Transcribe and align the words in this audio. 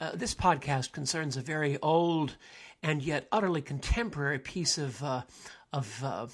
uh, 0.00 0.12
this 0.14 0.34
podcast 0.34 0.92
concerns 0.92 1.36
a 1.36 1.42
very 1.42 1.78
old 1.82 2.36
and 2.82 3.02
yet 3.02 3.28
utterly 3.30 3.60
contemporary 3.60 4.38
piece 4.38 4.78
of 4.78 5.02
uh, 5.04 5.22
of 5.72 6.02
uh, 6.02 6.26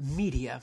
media 0.00 0.62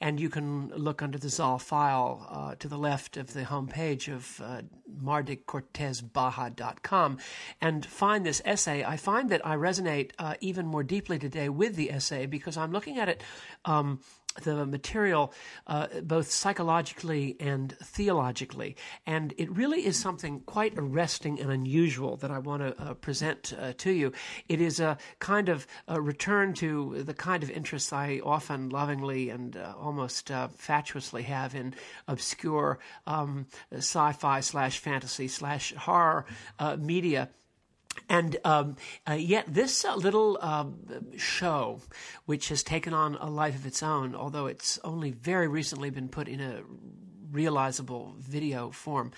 and 0.00 0.20
you 0.20 0.28
can 0.28 0.68
look 0.68 1.02
under 1.02 1.18
the 1.18 1.28
Zahl 1.28 1.58
file 1.58 2.28
uh, 2.30 2.54
to 2.56 2.68
the 2.68 2.78
left 2.78 3.16
of 3.16 3.32
the 3.32 3.42
homepage 3.42 4.12
of 4.12 4.40
uh, 4.44 4.62
mardecortezbaja.com 5.02 7.18
and 7.60 7.86
find 7.86 8.24
this 8.24 8.40
essay. 8.44 8.84
I 8.84 8.96
find 8.96 9.30
that 9.30 9.44
I 9.46 9.56
resonate 9.56 10.12
uh, 10.18 10.34
even 10.40 10.66
more 10.66 10.82
deeply 10.82 11.18
today 11.18 11.48
with 11.48 11.76
the 11.76 11.90
essay 11.90 12.26
because 12.26 12.56
I'm 12.56 12.72
looking 12.72 12.98
at 12.98 13.08
it 13.08 13.22
um, 13.64 14.00
the 14.42 14.66
material 14.66 15.32
uh, 15.66 15.86
both 16.02 16.30
psychologically 16.30 17.36
and 17.40 17.72
theologically. 17.82 18.76
And 19.06 19.34
it 19.36 19.50
really 19.50 19.86
is 19.86 19.98
something 19.98 20.40
quite 20.40 20.74
arresting 20.76 21.40
and 21.40 21.50
unusual 21.50 22.16
that 22.18 22.30
I 22.30 22.38
want 22.38 22.62
to 22.62 22.82
uh, 22.82 22.94
present 22.94 23.52
uh, 23.58 23.72
to 23.78 23.90
you. 23.90 24.12
It 24.48 24.60
is 24.60 24.80
a 24.80 24.98
kind 25.18 25.48
of 25.48 25.66
a 25.86 26.00
return 26.00 26.54
to 26.54 27.02
the 27.02 27.14
kind 27.14 27.42
of 27.42 27.50
interests 27.50 27.92
I 27.92 28.20
often 28.24 28.70
lovingly 28.70 29.30
and 29.30 29.56
uh, 29.56 29.74
almost 29.78 30.30
uh, 30.30 30.48
fatuously 30.48 31.22
have 31.22 31.54
in 31.54 31.74
obscure 32.06 32.78
um, 33.06 33.46
sci 33.72 34.12
fi 34.12 34.40
slash 34.40 34.78
fantasy 34.78 35.28
slash 35.28 35.74
horror 35.74 36.26
uh, 36.58 36.76
media 36.76 37.28
and 38.08 38.36
um, 38.44 38.76
uh, 39.08 39.12
yet, 39.14 39.44
this 39.52 39.84
uh, 39.84 39.94
little 39.96 40.38
um, 40.40 40.78
show, 41.16 41.80
which 42.26 42.48
has 42.48 42.62
taken 42.62 42.94
on 42.94 43.16
a 43.16 43.28
life 43.28 43.54
of 43.54 43.66
its 43.66 43.82
own, 43.82 44.14
although 44.14 44.46
it's 44.46 44.78
only 44.84 45.10
very 45.10 45.48
recently 45.48 45.90
been 45.90 46.08
put 46.08 46.28
in 46.28 46.40
a 46.40 46.62
realizable 47.30 48.14
video 48.18 48.70
form, 48.70 49.12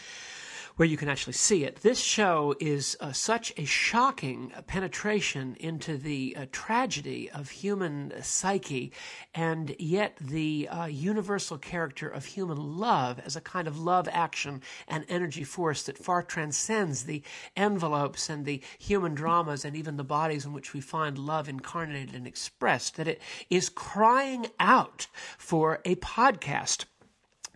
where 0.81 0.89
you 0.89 0.97
can 0.97 1.11
actually 1.11 1.34
see 1.34 1.62
it. 1.64 1.77
This 1.83 2.00
show 2.00 2.55
is 2.59 2.97
uh, 3.00 3.12
such 3.12 3.53
a 3.59 3.67
shocking 3.67 4.50
penetration 4.67 5.55
into 5.61 5.98
the 5.98 6.34
uh, 6.34 6.47
tragedy 6.53 7.31
of 7.33 7.50
human 7.50 8.14
psyche, 8.22 8.91
and 9.34 9.77
yet 9.78 10.17
the 10.19 10.67
uh, 10.69 10.87
universal 10.87 11.59
character 11.59 12.09
of 12.09 12.25
human 12.25 12.56
love 12.56 13.20
as 13.27 13.37
a 13.37 13.42
kind 13.42 13.69
of 13.69 13.78
love 13.78 14.09
action 14.11 14.62
and 14.89 15.05
energy 15.11 15.45
force 15.45 15.83
that 15.83 15.98
far 15.98 16.22
transcends 16.22 17.03
the 17.03 17.22
envelopes 17.56 18.31
and 18.31 18.47
the 18.47 18.62
human 18.78 19.15
dramas 19.15 19.67
and 19.67 19.77
even 19.77 19.98
the 19.98 20.03
bodies 20.03 20.47
in 20.47 20.55
which 20.55 20.72
we 20.72 20.81
find 20.81 21.19
love 21.19 21.47
incarnated 21.47 22.15
and 22.15 22.27
expressed, 22.27 22.97
that 22.97 23.06
it 23.06 23.20
is 23.50 23.69
crying 23.69 24.47
out 24.59 25.09
for 25.37 25.83
a 25.84 25.94
podcast. 25.97 26.87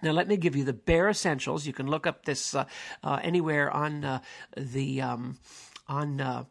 Now, 0.05 0.13
let 0.13 0.29
me 0.29 0.37
give 0.37 0.55
you 0.55 0.65
the 0.65 0.75
bare 0.75 1.09
essentials. 1.09 1.67
You 1.67 1.73
can 1.73 1.87
look 1.87 2.07
up 2.07 2.27
this 2.27 2.55
uh, 2.55 2.67
uh, 3.03 3.21
anywhere 3.23 3.71
on 3.71 4.05
uh, 4.05 4.21
the 4.55 5.01
um, 5.01 5.39
on 5.89 6.21
uh, 6.21 6.45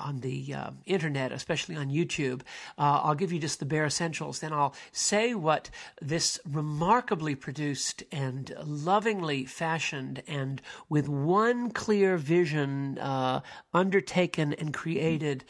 on 0.00 0.20
the 0.20 0.54
uh, 0.54 0.70
internet, 0.84 1.30
especially 1.32 1.76
on 1.76 1.90
YouTube. 1.90 2.42
Uh, 2.76 3.00
I'll 3.02 3.14
give 3.14 3.32
you 3.32 3.38
just 3.38 3.60
the 3.60 3.66
bare 3.66 3.86
essentials. 3.86 4.40
Then 4.40 4.52
I'll 4.52 4.74
say 4.92 5.34
what 5.34 5.70
this 6.02 6.40
remarkably 6.48 7.34
produced 7.34 8.02
and 8.12 8.52
lovingly 8.64 9.44
fashioned 9.44 10.22
and 10.26 10.60
with 10.88 11.08
one 11.08 11.70
clear 11.70 12.16
vision 12.16 12.98
uh, 12.98 13.40
undertaken 13.72 14.54
and 14.54 14.74
created 14.74 15.44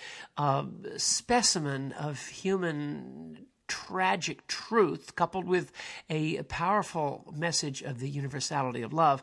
specimen 0.97 1.93
of 1.93 2.27
human 2.27 3.48
tragic 3.69 4.47
truth 4.47 5.15
coupled 5.15 5.47
with 5.47 5.71
a 6.11 6.43
powerful 6.45 7.33
message 7.37 7.83
of 7.83 8.01
the 8.01 8.09
universality 8.09 8.83
of 8.83 8.93
love. 8.93 9.23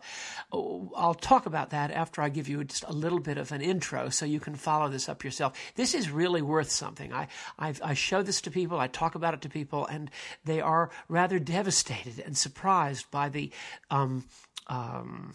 Oh, 0.52 0.92
I'll 0.96 1.14
talk 1.14 1.46
about 1.46 1.72
that 1.72 1.92
after 1.92 2.22
I 2.22 2.30
give 2.30 2.48
you 2.48 2.64
just 2.64 2.86
a 2.88 2.94
little 2.94 3.20
bit 3.20 3.38
of 3.38 3.52
an 3.52 3.62
intro 3.62 4.10
so 4.10 4.26
you 4.26 4.40
can 4.40 4.56
follow 4.56 4.88
this 4.88 5.10
up 5.10 5.24
yourself. 5.24 5.58
This 5.76 5.94
is 5.94 6.10
really 6.10 6.42
worth 6.42 6.72
something. 6.72 7.12
I, 7.12 7.28
I've, 7.60 7.82
i 7.84 7.94
show 7.94 8.22
this 8.22 8.42
to 8.42 8.52
people, 8.52 8.80
I 8.80 8.88
talk 8.88 9.16
about 9.16 9.34
it 9.34 9.42
to 9.42 9.50
people, 9.50 9.86
and 9.88 10.10
they 10.46 10.62
are 10.62 10.90
rather 11.10 11.40
devastated 11.40 12.20
and 12.20 12.38
surprised 12.38 13.10
by 13.12 13.30
the. 13.30 13.52
Um, 13.90 14.26
um, 14.68 15.34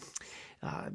uh, 0.63 0.89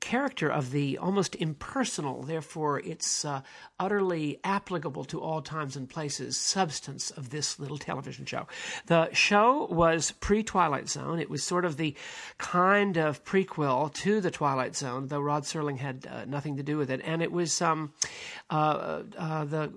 character 0.00 0.48
of 0.48 0.70
the 0.70 0.96
almost 0.96 1.34
impersonal, 1.36 2.22
therefore 2.22 2.80
it's 2.80 3.24
uh, 3.24 3.42
utterly 3.78 4.40
applicable 4.42 5.04
to 5.04 5.20
all 5.20 5.42
times 5.42 5.76
and 5.76 5.88
places, 5.88 6.36
substance 6.36 7.10
of 7.10 7.28
this 7.30 7.58
little 7.58 7.76
television 7.76 8.24
show. 8.24 8.46
The 8.86 9.12
show 9.12 9.66
was 9.70 10.12
pre 10.12 10.42
Twilight 10.42 10.88
Zone. 10.88 11.18
It 11.18 11.28
was 11.28 11.42
sort 11.44 11.64
of 11.64 11.76
the 11.76 11.94
kind 12.38 12.96
of 12.96 13.22
prequel 13.24 13.92
to 13.94 14.20
the 14.20 14.30
Twilight 14.30 14.74
Zone, 14.76 15.08
though 15.08 15.20
Rod 15.20 15.42
Serling 15.42 15.78
had 15.78 16.06
uh, 16.06 16.24
nothing 16.24 16.56
to 16.56 16.62
do 16.62 16.78
with 16.78 16.90
it. 16.90 17.02
And 17.04 17.22
it 17.22 17.32
was 17.32 17.60
um, 17.60 17.92
uh, 18.50 19.02
uh, 19.18 19.44
the 19.44 19.72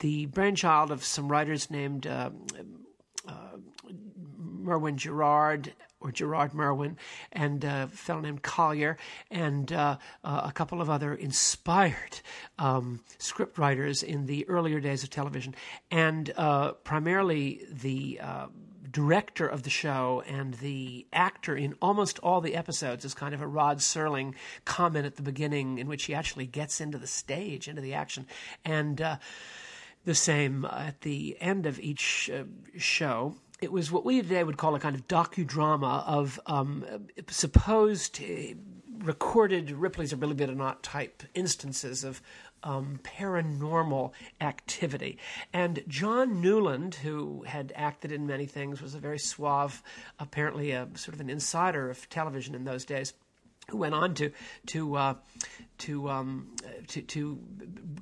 the 0.00 0.26
brainchild 0.26 0.90
of 0.90 1.04
some 1.04 1.28
writers 1.28 1.70
named. 1.70 2.06
Merwin 4.38 4.96
Gerard 4.96 5.72
or 6.00 6.12
Gerard 6.12 6.52
Merwin, 6.54 6.96
and 7.32 7.64
a 7.64 7.88
fellow 7.88 8.20
named 8.20 8.42
Collier, 8.42 8.96
and 9.30 9.72
uh, 9.72 9.96
uh, 10.24 10.42
a 10.44 10.52
couple 10.52 10.80
of 10.80 10.90
other 10.90 11.14
inspired 11.14 12.20
um, 12.58 13.00
script 13.18 13.58
writers 13.58 14.02
in 14.02 14.26
the 14.26 14.48
earlier 14.48 14.80
days 14.80 15.02
of 15.02 15.10
television, 15.10 15.54
and 15.90 16.32
uh, 16.36 16.72
primarily 16.72 17.62
the 17.70 18.20
uh, 18.22 18.46
director 18.90 19.46
of 19.46 19.62
the 19.62 19.70
show 19.70 20.22
and 20.26 20.54
the 20.54 21.06
actor 21.12 21.56
in 21.56 21.74
almost 21.82 22.18
all 22.20 22.40
the 22.40 22.54
episodes 22.54 23.04
is 23.04 23.14
kind 23.14 23.34
of 23.34 23.42
a 23.42 23.46
Rod 23.46 23.78
Serling 23.78 24.34
comment 24.64 25.06
at 25.06 25.16
the 25.16 25.22
beginning 25.22 25.78
in 25.78 25.88
which 25.88 26.04
he 26.04 26.14
actually 26.14 26.46
gets 26.46 26.80
into 26.80 26.98
the 26.98 27.06
stage, 27.06 27.68
into 27.68 27.82
the 27.82 27.94
action, 27.94 28.26
and 28.64 29.00
uh, 29.00 29.16
the 30.06 30.14
same 30.14 30.64
at 30.64 31.00
the 31.02 31.36
end 31.40 31.66
of 31.66 31.80
each 31.80 32.30
uh, 32.32 32.44
show 32.78 33.34
it 33.60 33.72
was 33.72 33.90
what 33.90 34.04
we 34.04 34.20
today 34.22 34.44
would 34.44 34.58
call 34.58 34.74
a 34.74 34.80
kind 34.80 34.94
of 34.94 35.08
docudrama 35.08 36.04
of 36.06 36.38
um, 36.46 36.84
supposed 37.28 38.20
uh, 38.22 38.54
recorded 38.98 39.70
Ripley's 39.70 40.12
or 40.50 40.54
Not 40.54 40.82
type 40.82 41.22
instances 41.34 42.04
of 42.04 42.20
um, 42.62 43.00
paranormal 43.02 44.12
activity. 44.40 45.18
And 45.52 45.82
John 45.86 46.40
Newland, 46.40 46.96
who 46.96 47.44
had 47.46 47.72
acted 47.76 48.12
in 48.12 48.26
many 48.26 48.46
things, 48.46 48.82
was 48.82 48.94
a 48.94 48.98
very 48.98 49.18
suave, 49.18 49.82
apparently 50.18 50.72
a 50.72 50.88
sort 50.94 51.14
of 51.14 51.20
an 51.20 51.30
insider 51.30 51.90
of 51.90 52.08
television 52.08 52.54
in 52.54 52.64
those 52.64 52.84
days 52.84 53.14
who 53.70 53.78
went 53.78 53.94
on 53.94 54.14
to 54.14 54.30
to 54.66 54.96
uh, 54.96 55.14
to, 55.78 56.08
um, 56.08 56.48
to 56.88 57.02
to 57.02 57.38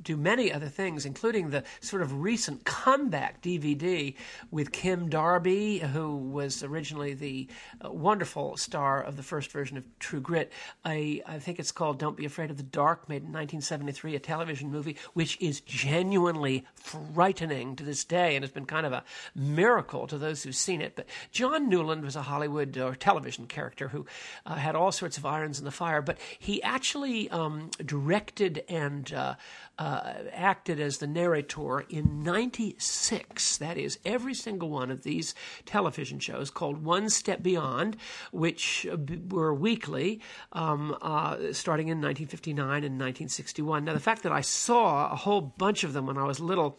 do 0.03 0.17
many 0.17 0.53
other 0.53 0.69
things, 0.69 1.07
including 1.07 1.51
the 1.51 1.65
sort 1.81 2.03
of 2.03 2.21
recent 2.21 2.65
comeback 2.65 3.43
DVD 3.43 4.15
with 4.51 4.71
Kim 4.71 5.09
Darby, 5.09 5.79
who 5.79 6.17
was 6.17 6.63
originally 6.63 7.15
the 7.15 7.49
uh, 7.85 7.91
wonderful 7.91 8.57
star 8.59 9.03
of 9.03 9.17
the 9.17 9.23
first 9.23 9.51
version 9.51 9.79
of 9.79 9.85
True 9.99 10.21
Grit. 10.21 10.53
I, 10.85 11.23
I 11.27 11.39
think 11.39 11.59
it's 11.59 11.73
called 11.73 11.99
Don't 11.99 12.17
Be 12.17 12.27
Afraid 12.27 12.51
of 12.51 12.59
the 12.59 12.63
Dark, 12.63 13.09
made 13.09 13.23
in 13.23 13.33
1973, 13.33 14.15
a 14.15 14.19
television 14.19 14.71
movie 14.71 14.97
which 15.15 15.41
is 15.41 15.61
genuinely 15.61 16.67
frightening 16.75 17.75
to 17.77 17.85
this 17.85 18.05
day 18.05 18.37
and 18.37 18.43
has 18.43 18.53
been 18.53 18.67
kind 18.67 18.85
of 18.85 18.93
a 18.93 19.05
miracle 19.35 20.07
to 20.07 20.19
those 20.19 20.43
who've 20.43 20.55
seen 20.55 20.83
it. 20.83 20.95
But 20.97 21.07
John 21.33 21.71
Newland 21.71 22.03
was 22.05 22.15
a 22.15 22.23
Hollywood 22.23 22.77
or 22.77 22.95
television 22.95 23.47
character 23.47 23.89
who 23.89 24.05
uh, 24.45 24.57
had 24.57 24.77
all 24.77 24.93
sorts 24.93 25.17
of 25.17 25.25
irons 25.25 25.54
in 25.59 25.65
the 25.65 25.71
fire, 25.71 26.03
but 26.03 26.19
he 26.39 26.63
actually 26.63 27.31
um, 27.31 27.71
directed 27.85 28.65
and 28.69 29.13
uh, 29.13 29.35
uh, 29.79 30.15
acted 30.33 30.81
as 30.81 30.99
the 30.99 31.07
narrator 31.07 31.81
in 31.81 32.23
96. 32.23 33.57
That 33.59 33.77
is, 33.77 33.99
every 34.05 34.35
single 34.35 34.71
one 34.71 34.91
of 34.91 35.03
these 35.03 35.35
television 35.67 36.19
shows 36.19 36.51
called 36.51 36.85
One 36.85 37.09
Step 37.09 37.43
Beyond, 37.43 37.97
which 38.33 38.87
uh, 38.91 38.97
were 39.29 39.55
weekly, 39.55 40.21
um, 40.53 40.97
uh, 41.03 41.53
starting 41.53 41.89
in 41.89 41.99
1959 41.99 42.65
and 42.85 42.95
1961. 42.95 43.85
Now, 43.85 43.95
the 43.95 44.01
fact 44.01 44.23
that 44.23 44.33
I 44.33 44.41
saw 44.43 45.11
a 45.13 45.17
whole 45.17 45.41
bunch 45.41 45.85
of 45.85 45.93
them 45.93 46.07
when 46.07 46.19
I 46.19 46.25
was 46.25 46.41
little 46.41 46.79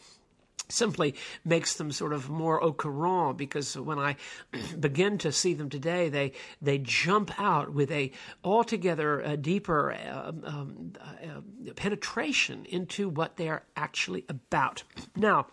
simply 0.69 1.15
makes 1.43 1.75
them 1.75 1.91
sort 1.91 2.13
of 2.13 2.29
more 2.29 2.63
au 2.63 2.73
courant 2.73 3.37
because 3.37 3.77
when 3.77 3.99
I 3.99 4.15
begin 4.79 5.17
to 5.19 5.31
see 5.31 5.53
them 5.53 5.69
today, 5.69 6.09
they 6.09 6.31
they 6.61 6.77
jump 6.79 7.39
out 7.39 7.73
with 7.73 7.91
a 7.91 8.11
altogether 8.43 9.25
uh, 9.25 9.35
deeper 9.35 9.93
uh, 9.93 10.31
um, 10.43 10.93
uh, 10.99 11.73
penetration 11.75 12.65
into 12.65 13.09
what 13.09 13.37
they 13.37 13.49
are 13.49 13.63
actually 13.75 14.25
about. 14.29 14.83
Now. 15.15 15.47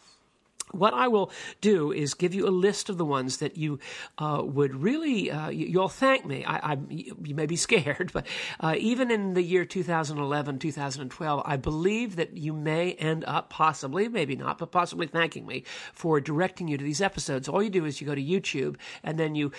What 0.72 0.94
I 0.94 1.08
will 1.08 1.30
do 1.60 1.92
is 1.92 2.14
give 2.14 2.34
you 2.34 2.46
a 2.46 2.50
list 2.50 2.88
of 2.88 2.98
the 2.98 3.04
ones 3.04 3.38
that 3.38 3.56
you 3.56 3.78
uh, 4.18 4.42
would 4.44 4.74
really, 4.74 5.30
uh, 5.30 5.50
you'll 5.50 5.88
thank 5.88 6.26
me. 6.26 6.44
I, 6.44 6.72
I, 6.72 6.78
you 6.88 7.34
may 7.34 7.46
be 7.46 7.56
scared, 7.62 8.10
but 8.12 8.26
uh, 8.60 8.74
even 8.78 9.10
in 9.10 9.34
the 9.34 9.42
year 9.42 9.64
2011, 9.64 10.58
2012, 10.58 11.42
I 11.44 11.56
believe 11.56 12.16
that 12.16 12.36
you 12.36 12.52
may 12.52 12.92
end 12.94 13.24
up 13.26 13.50
possibly, 13.50 14.08
maybe 14.08 14.36
not, 14.36 14.58
but 14.58 14.72
possibly 14.72 15.06
thanking 15.06 15.46
me 15.46 15.64
for 15.92 16.20
directing 16.20 16.68
you 16.68 16.78
to 16.78 16.84
these 16.84 17.00
episodes. 17.00 17.48
All 17.48 17.62
you 17.62 17.70
do 17.70 17.84
is 17.84 18.00
you 18.00 18.06
go 18.06 18.14
to 18.14 18.22
YouTube 18.22 18.76
and 19.02 19.18
then 19.18 19.34
you 19.34 19.52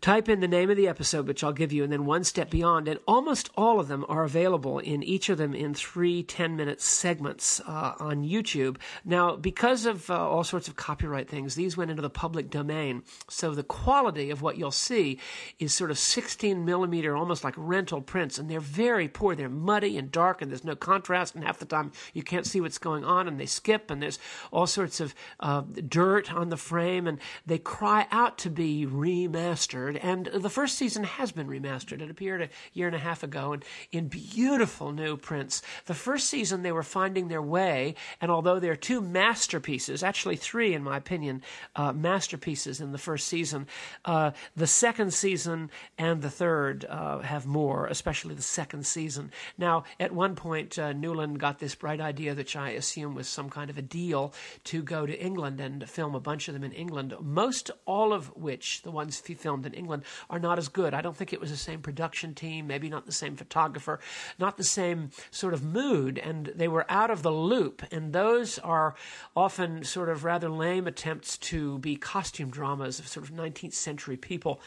Type 0.00 0.28
in 0.28 0.40
the 0.40 0.48
name 0.48 0.70
of 0.70 0.76
the 0.76 0.88
episode, 0.88 1.26
which 1.26 1.42
I'll 1.42 1.52
give 1.52 1.72
you, 1.72 1.84
and 1.84 1.92
then 1.92 2.04
one 2.04 2.24
step 2.24 2.50
beyond. 2.50 2.88
And 2.88 3.00
almost 3.06 3.50
all 3.56 3.80
of 3.80 3.88
them 3.88 4.04
are 4.08 4.24
available 4.24 4.78
in 4.78 5.02
each 5.02 5.28
of 5.28 5.38
them 5.38 5.54
in 5.54 5.74
three 5.74 6.22
10 6.22 6.56
minute 6.56 6.80
segments 6.80 7.60
uh, 7.60 7.94
on 7.98 8.24
YouTube. 8.24 8.76
Now, 9.04 9.36
because 9.36 9.86
of 9.86 10.10
uh, 10.10 10.28
all 10.28 10.44
sorts 10.44 10.68
of 10.68 10.76
copyright 10.76 11.28
things, 11.28 11.54
these 11.54 11.76
went 11.76 11.90
into 11.90 12.02
the 12.02 12.10
public 12.10 12.50
domain. 12.50 13.02
So 13.28 13.54
the 13.54 13.62
quality 13.62 14.30
of 14.30 14.42
what 14.42 14.58
you'll 14.58 14.70
see 14.70 15.18
is 15.58 15.72
sort 15.72 15.90
of 15.90 15.98
16 15.98 16.64
millimeter, 16.64 17.16
almost 17.16 17.44
like 17.44 17.54
rental 17.56 18.00
prints, 18.00 18.38
and 18.38 18.50
they're 18.50 18.60
very 18.60 19.08
poor. 19.08 19.34
They're 19.34 19.48
muddy 19.48 19.96
and 19.96 20.10
dark, 20.10 20.42
and 20.42 20.50
there's 20.50 20.64
no 20.64 20.76
contrast, 20.76 21.34
and 21.34 21.44
half 21.44 21.58
the 21.58 21.64
time 21.64 21.92
you 22.12 22.22
can't 22.22 22.46
see 22.46 22.60
what's 22.60 22.78
going 22.78 23.04
on, 23.04 23.28
and 23.28 23.38
they 23.38 23.46
skip, 23.46 23.90
and 23.90 24.02
there's 24.02 24.18
all 24.50 24.66
sorts 24.66 25.00
of 25.00 25.14
uh, 25.40 25.62
dirt 25.88 26.32
on 26.32 26.48
the 26.48 26.56
frame, 26.56 27.06
and 27.06 27.18
they 27.46 27.58
cry 27.58 28.06
out 28.10 28.38
to 28.38 28.50
be 28.50 28.86
remastered 28.86 29.83
remastered, 29.84 29.98
and 30.02 30.26
the 30.26 30.50
first 30.50 30.76
season 30.76 31.04
has 31.04 31.32
been 31.32 31.48
remastered. 31.48 32.00
It 32.00 32.10
appeared 32.10 32.42
a 32.42 32.48
year 32.72 32.86
and 32.86 32.96
a 32.96 33.00
half 33.00 33.22
ago 33.22 33.52
and 33.52 33.64
in 33.92 34.08
beautiful 34.08 34.92
new 34.92 35.16
prints. 35.16 35.62
The 35.86 35.94
first 35.94 36.28
season 36.28 36.62
they 36.62 36.72
were 36.72 36.82
finding 36.82 37.28
their 37.28 37.42
way, 37.42 37.94
and 38.20 38.30
although 38.30 38.58
there 38.58 38.72
are 38.72 38.76
two 38.76 39.00
masterpieces, 39.00 40.02
actually 40.02 40.36
three 40.36 40.74
in 40.74 40.82
my 40.82 40.96
opinion, 40.96 41.42
uh, 41.76 41.92
masterpieces 41.92 42.80
in 42.80 42.92
the 42.92 42.98
first 42.98 43.28
season, 43.28 43.66
uh, 44.04 44.32
the 44.56 44.66
second 44.66 45.12
season 45.12 45.70
and 45.98 46.22
the 46.22 46.30
third 46.30 46.84
uh, 46.88 47.18
have 47.20 47.46
more, 47.46 47.86
especially 47.86 48.34
the 48.34 48.42
second 48.42 48.86
season. 48.86 49.30
Now, 49.58 49.84
at 50.00 50.12
one 50.12 50.34
point, 50.34 50.78
uh, 50.78 50.92
Newland 50.92 51.40
got 51.40 51.58
this 51.58 51.74
bright 51.74 52.00
idea, 52.00 52.34
which 52.34 52.56
I 52.56 52.70
assume 52.70 53.14
was 53.14 53.28
some 53.28 53.50
kind 53.50 53.70
of 53.70 53.78
a 53.78 53.82
deal, 53.82 54.32
to 54.64 54.82
go 54.82 55.06
to 55.06 55.20
England 55.20 55.60
and 55.60 55.88
film 55.88 56.14
a 56.14 56.20
bunch 56.20 56.48
of 56.48 56.54
them 56.54 56.64
in 56.64 56.72
England, 56.72 57.14
most 57.20 57.70
all 57.86 58.12
of 58.12 58.34
which, 58.36 58.82
the 58.82 58.90
ones 58.90 59.20
filmed 59.34 59.66
in 59.66 59.73
England, 59.74 60.04
are 60.30 60.38
not 60.38 60.58
as 60.58 60.68
good. 60.68 60.94
I 60.94 61.00
don't 61.00 61.16
think 61.16 61.32
it 61.32 61.40
was 61.40 61.50
the 61.50 61.56
same 61.56 61.80
production 61.80 62.34
team, 62.34 62.66
maybe 62.66 62.88
not 62.88 63.06
the 63.06 63.12
same 63.12 63.36
photographer, 63.36 64.00
not 64.38 64.56
the 64.56 64.64
same 64.64 65.10
sort 65.30 65.54
of 65.54 65.62
mood, 65.62 66.18
and 66.18 66.52
they 66.54 66.68
were 66.68 66.86
out 66.88 67.10
of 67.10 67.22
the 67.22 67.32
loop. 67.32 67.82
And 67.90 68.12
those 68.12 68.58
are 68.58 68.94
often 69.36 69.84
sort 69.84 70.08
of 70.08 70.24
rather 70.24 70.48
lame 70.48 70.86
attempts 70.86 71.36
to 71.38 71.78
be 71.78 71.96
costume 71.96 72.50
dramas 72.50 72.98
of 72.98 73.08
sort 73.08 73.24
of 73.24 73.34
19th 73.34 73.74
century 73.74 74.16
people 74.16 74.60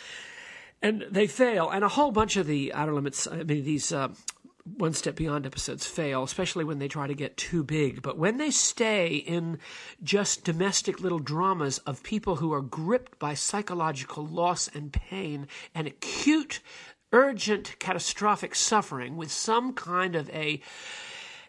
and 0.82 1.06
they 1.10 1.28
fail. 1.28 1.70
And 1.70 1.84
a 1.84 1.90
whole 1.90 2.12
bunch 2.12 2.38
of 2.38 2.48
the 2.48 2.74
outer 2.74 2.94
limits, 2.94 3.28
I 3.28 3.44
mean, 3.44 3.64
these 3.64 3.92
uh, 3.92 4.10
one 4.78 4.94
step 4.94 5.16
beyond 5.16 5.46
episodes 5.46 5.86
fail, 5.86 6.24
especially 6.24 6.64
when 6.64 6.80
they 6.80 6.88
try 6.88 7.08
to 7.08 7.14
get 7.14 7.38
too 7.38 7.64
big. 7.64 8.02
But 8.02 8.18
when 8.18 8.38
they 8.38 8.52
stay 8.52 9.16
in 9.16 9.60
just 10.04 10.44
domestic 10.44 11.00
little 11.00 11.20
dramas 11.20 11.78
of 11.80 12.04
people 12.04 12.38
who 12.38 12.54
are 12.54 12.62
gripped 12.62 13.20
by 13.20 13.34
psychological 13.34 14.26
loss 14.26 14.68
and 14.68 14.92
pain 14.92 15.48
and 15.74 15.88
acute, 15.88 16.60
urgent, 17.12 17.80
catastrophic 17.80 18.56
suffering 18.56 19.16
with 19.18 19.32
some 19.32 19.74
kind 19.74 20.16
of 20.16 20.30
a 20.30 20.62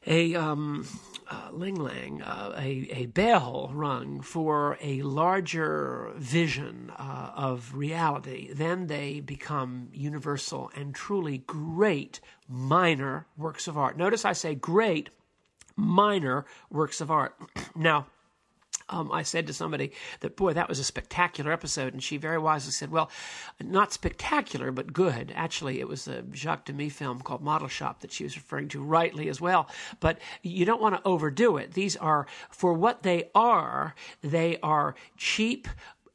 a 0.07 0.35
um, 0.35 0.87
uh, 1.31 1.49
ling 1.53 1.75
lang, 1.75 2.23
uh, 2.23 2.55
a, 2.57 2.89
a 2.91 3.07
bell 3.07 3.71
rung 3.73 4.21
for 4.21 4.79
a 4.81 5.03
larger 5.03 6.13
vision 6.17 6.91
uh, 6.97 7.33
of 7.35 7.75
reality, 7.75 8.51
then 8.53 8.87
they 8.87 9.21
become 9.21 9.89
universal 9.93 10.71
and 10.75 10.95
truly 10.95 11.39
great 11.39 12.21
minor 12.49 13.27
works 13.37 13.69
of 13.69 13.77
art. 13.77 13.97
Notice 13.97 14.25
I 14.25 14.33
say 14.33 14.55
great 14.55 15.11
minor 15.77 16.47
works 16.71 17.01
of 17.01 17.11
art. 17.11 17.37
now, 17.77 18.07
um, 18.89 19.11
I 19.13 19.23
said 19.23 19.47
to 19.47 19.53
somebody 19.53 19.93
that, 20.21 20.37
boy, 20.37 20.53
that 20.55 20.69
was 20.69 20.79
a 20.79 20.85
spectacular 20.85 21.53
episode. 21.53 21.93
And 21.93 22.03
she 22.03 22.17
very 22.17 22.39
wisely 22.39 22.73
said, 22.73 22.91
well, 22.91 23.11
not 23.63 23.93
spectacular, 23.93 24.73
but 24.73 24.93
good. 24.93 25.33
Actually, 25.35 25.81
it 25.81 25.89
was 25.89 26.09
a 26.09 26.23
Jacques 26.33 26.67
Demy 26.67 26.89
film 26.89 27.21
called 27.21 27.43
Model 27.43 27.69
Shop 27.69 28.01
that 28.01 28.13
she 28.13 28.25
was 28.25 28.37
referring 28.37 28.69
to 28.69 28.83
rightly 28.83 29.29
as 29.29 29.41
well. 29.41 29.69
But 30.01 30.19
you 30.43 30.65
don't 30.65 30.83
want 30.83 30.97
to 30.97 31.09
overdo 31.09 31.57
it. 31.57 31.73
These 31.73 31.97
are, 31.97 32.27
for 32.51 32.73
what 32.73 33.03
they 33.03 33.31
are, 33.35 33.95
they 34.23 34.59
are 34.63 34.95
cheap, 35.17 35.69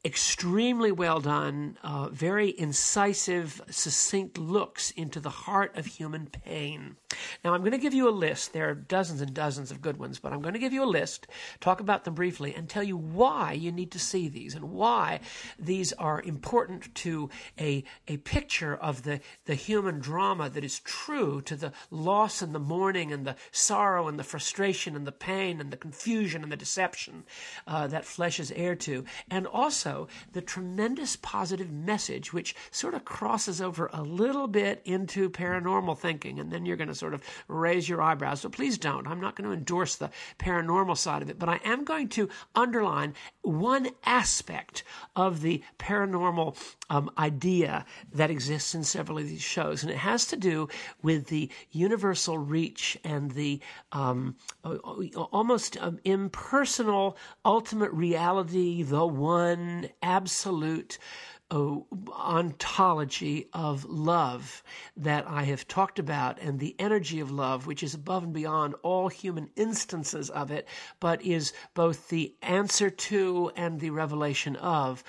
extremely 0.04 0.92
well 0.92 1.18
done, 1.18 1.78
uh, 1.82 2.08
very 2.10 2.58
incisive, 2.58 3.62
succinct 3.70 4.36
looks 4.36 4.90
into 4.90 5.18
the 5.18 5.30
heart 5.30 5.76
of 5.78 5.86
human 5.86 6.26
pain. 6.26 6.96
Now, 7.42 7.54
I'm 7.54 7.60
going 7.60 7.72
to 7.72 7.78
give 7.78 7.94
you 7.94 8.08
a 8.08 8.10
list. 8.10 8.52
There 8.52 8.68
are 8.68 8.74
dozens 8.74 9.22
and 9.22 9.32
dozens 9.32 9.70
of 9.70 9.80
good 9.80 9.96
ones, 9.96 10.18
but 10.18 10.32
I'm 10.32 10.42
going 10.42 10.52
to 10.52 10.60
give 10.60 10.74
you 10.74 10.84
a 10.84 10.86
list, 10.86 11.26
talk 11.60 11.80
about 11.80 12.04
them 12.04 12.14
briefly, 12.14 12.54
and 12.54 12.68
tell 12.68 12.82
you 12.82 12.98
why 12.98 13.52
you 13.52 13.72
need 13.72 13.92
to 13.92 13.98
see 13.98 14.28
these 14.28 14.54
and 14.54 14.72
why 14.72 15.20
these 15.58 15.92
are 15.94 16.20
important 16.20 16.94
to 16.96 17.30
a, 17.58 17.82
a 18.06 18.18
picture 18.18 18.74
of 18.74 19.04
the, 19.04 19.20
the 19.46 19.54
human 19.54 20.00
drama 20.00 20.50
that 20.50 20.64
is 20.64 20.80
true 20.80 21.40
to 21.42 21.56
the 21.56 21.72
loss 21.90 22.42
and 22.42 22.54
the 22.54 22.58
mourning 22.58 23.10
and 23.10 23.26
the 23.26 23.36
sorrow 23.52 24.06
and 24.06 24.18
the 24.18 24.24
frustration 24.24 24.96
and 24.96 25.06
the 25.06 25.12
pain 25.12 25.60
and 25.60 25.70
the 25.70 25.76
confusion 25.78 26.42
and 26.42 26.52
the 26.52 26.56
deception 26.56 27.24
uh, 27.66 27.86
that 27.86 28.04
flesh 28.04 28.38
is 28.38 28.52
heir 28.52 28.74
to. 28.74 29.04
And 29.30 29.46
also, 29.46 29.93
the 30.32 30.42
tremendous 30.42 31.16
positive 31.16 31.70
message, 31.70 32.32
which 32.32 32.54
sort 32.70 32.94
of 32.94 33.04
crosses 33.04 33.60
over 33.60 33.90
a 33.92 34.02
little 34.02 34.46
bit 34.46 34.82
into 34.84 35.30
paranormal 35.30 35.98
thinking, 35.98 36.38
and 36.40 36.50
then 36.50 36.66
you're 36.66 36.76
going 36.76 36.88
to 36.88 36.94
sort 36.94 37.14
of 37.14 37.22
raise 37.48 37.88
your 37.88 38.02
eyebrows. 38.02 38.40
So 38.40 38.48
please 38.48 38.78
don't. 38.78 39.06
I'm 39.06 39.20
not 39.20 39.36
going 39.36 39.48
to 39.48 39.56
endorse 39.56 39.96
the 39.96 40.10
paranormal 40.38 40.96
side 40.96 41.22
of 41.22 41.30
it, 41.30 41.38
but 41.38 41.48
I 41.48 41.60
am 41.64 41.84
going 41.84 42.08
to 42.10 42.28
underline 42.54 43.14
one 43.42 43.88
aspect 44.04 44.82
of 45.16 45.40
the 45.40 45.62
paranormal 45.78 46.56
um, 46.90 47.10
idea 47.18 47.84
that 48.12 48.30
exists 48.30 48.74
in 48.74 48.84
several 48.84 49.18
of 49.18 49.28
these 49.28 49.42
shows, 49.42 49.82
and 49.82 49.90
it 49.90 49.98
has 49.98 50.26
to 50.26 50.36
do 50.36 50.68
with 51.02 51.26
the 51.28 51.50
universal 51.70 52.38
reach 52.38 52.98
and 53.04 53.30
the 53.32 53.60
um, 53.92 54.36
almost 55.32 55.76
um, 55.80 55.98
impersonal 56.04 57.16
ultimate 57.44 57.92
reality, 57.92 58.82
the 58.82 59.06
one 59.06 59.83
absolute 60.02 60.98
uh, 61.50 61.76
ontology 62.10 63.48
of 63.52 63.84
love 63.84 64.62
that 64.96 65.26
I 65.28 65.44
have 65.44 65.68
talked 65.68 65.98
about 65.98 66.40
and 66.40 66.58
the 66.58 66.74
energy 66.78 67.20
of 67.20 67.30
love, 67.30 67.66
which 67.66 67.82
is 67.82 67.94
above 67.94 68.24
and 68.24 68.32
beyond 68.32 68.74
all 68.82 69.08
human 69.08 69.50
instances 69.54 70.30
of 70.30 70.50
it, 70.50 70.66
but 71.00 71.22
is 71.22 71.52
both 71.74 72.08
the 72.08 72.34
answer 72.42 72.90
to 72.90 73.52
and 73.56 73.78
the 73.78 73.90
revelation 73.90 74.56
of 74.56 75.04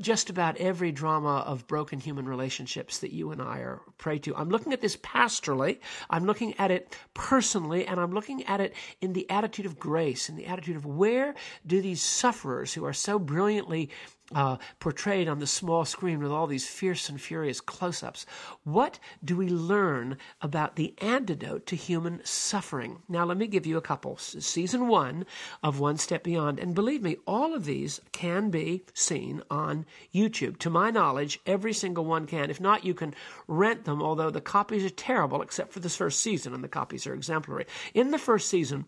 just 0.00 0.30
about 0.30 0.56
every 0.56 0.92
drama 0.92 1.44
of 1.46 1.66
broken 1.66 2.00
human 2.00 2.28
relationships 2.28 2.98
that 2.98 3.12
you 3.12 3.30
and 3.30 3.40
I 3.40 3.58
are 3.58 3.80
prey 3.98 4.18
to. 4.20 4.34
I'm 4.36 4.50
looking 4.50 4.72
at 4.72 4.80
this 4.80 4.96
pastorally, 4.96 5.78
I'm 6.10 6.26
looking 6.26 6.54
at 6.58 6.70
it 6.70 6.96
personally, 7.14 7.86
and 7.86 8.00
I'm 8.00 8.12
looking 8.12 8.44
at 8.44 8.60
it 8.60 8.74
in 9.00 9.12
the 9.12 9.28
attitude 9.30 9.66
of 9.66 9.78
grace, 9.78 10.28
in 10.28 10.36
the 10.36 10.46
attitude 10.46 10.76
of 10.76 10.86
where 10.86 11.34
do 11.66 11.80
these 11.80 12.02
sufferers 12.02 12.74
who 12.74 12.84
are 12.84 12.92
so 12.92 13.18
brilliantly 13.18 13.90
uh, 14.34 14.56
portrayed 14.80 15.28
on 15.28 15.38
the 15.38 15.46
small 15.46 15.84
screen 15.84 16.18
with 16.20 16.32
all 16.32 16.46
these 16.46 16.66
fierce 16.66 17.08
and 17.08 17.20
furious 17.20 17.60
close 17.60 18.02
ups. 18.02 18.26
What 18.64 18.98
do 19.24 19.36
we 19.36 19.48
learn 19.48 20.18
about 20.40 20.76
the 20.76 20.94
antidote 20.98 21.66
to 21.66 21.76
human 21.76 22.20
suffering? 22.24 23.02
Now, 23.08 23.24
let 23.24 23.36
me 23.36 23.46
give 23.46 23.66
you 23.66 23.76
a 23.76 23.82
couple. 23.82 24.16
Season 24.16 24.88
one 24.88 25.26
of 25.62 25.78
One 25.78 25.96
Step 25.96 26.24
Beyond. 26.24 26.58
And 26.58 26.74
believe 26.74 27.02
me, 27.02 27.16
all 27.26 27.54
of 27.54 27.64
these 27.64 28.00
can 28.12 28.50
be 28.50 28.84
seen 28.94 29.42
on 29.50 29.75
YouTube. 30.14 30.58
To 30.60 30.70
my 30.70 30.90
knowledge, 30.90 31.40
every 31.44 31.72
single 31.72 32.04
one 32.04 32.26
can. 32.26 32.48
If 32.48 32.60
not, 32.60 32.84
you 32.84 32.94
can 32.94 33.14
rent 33.48 33.84
them, 33.84 34.00
although 34.00 34.30
the 34.30 34.40
copies 34.40 34.84
are 34.84 34.90
terrible, 34.90 35.42
except 35.42 35.72
for 35.72 35.80
this 35.80 35.96
first 35.96 36.20
season, 36.20 36.54
and 36.54 36.64
the 36.64 36.68
copies 36.68 37.06
are 37.06 37.14
exemplary. 37.14 37.66
In 37.92 38.10
the 38.12 38.18
first 38.18 38.48
season, 38.48 38.86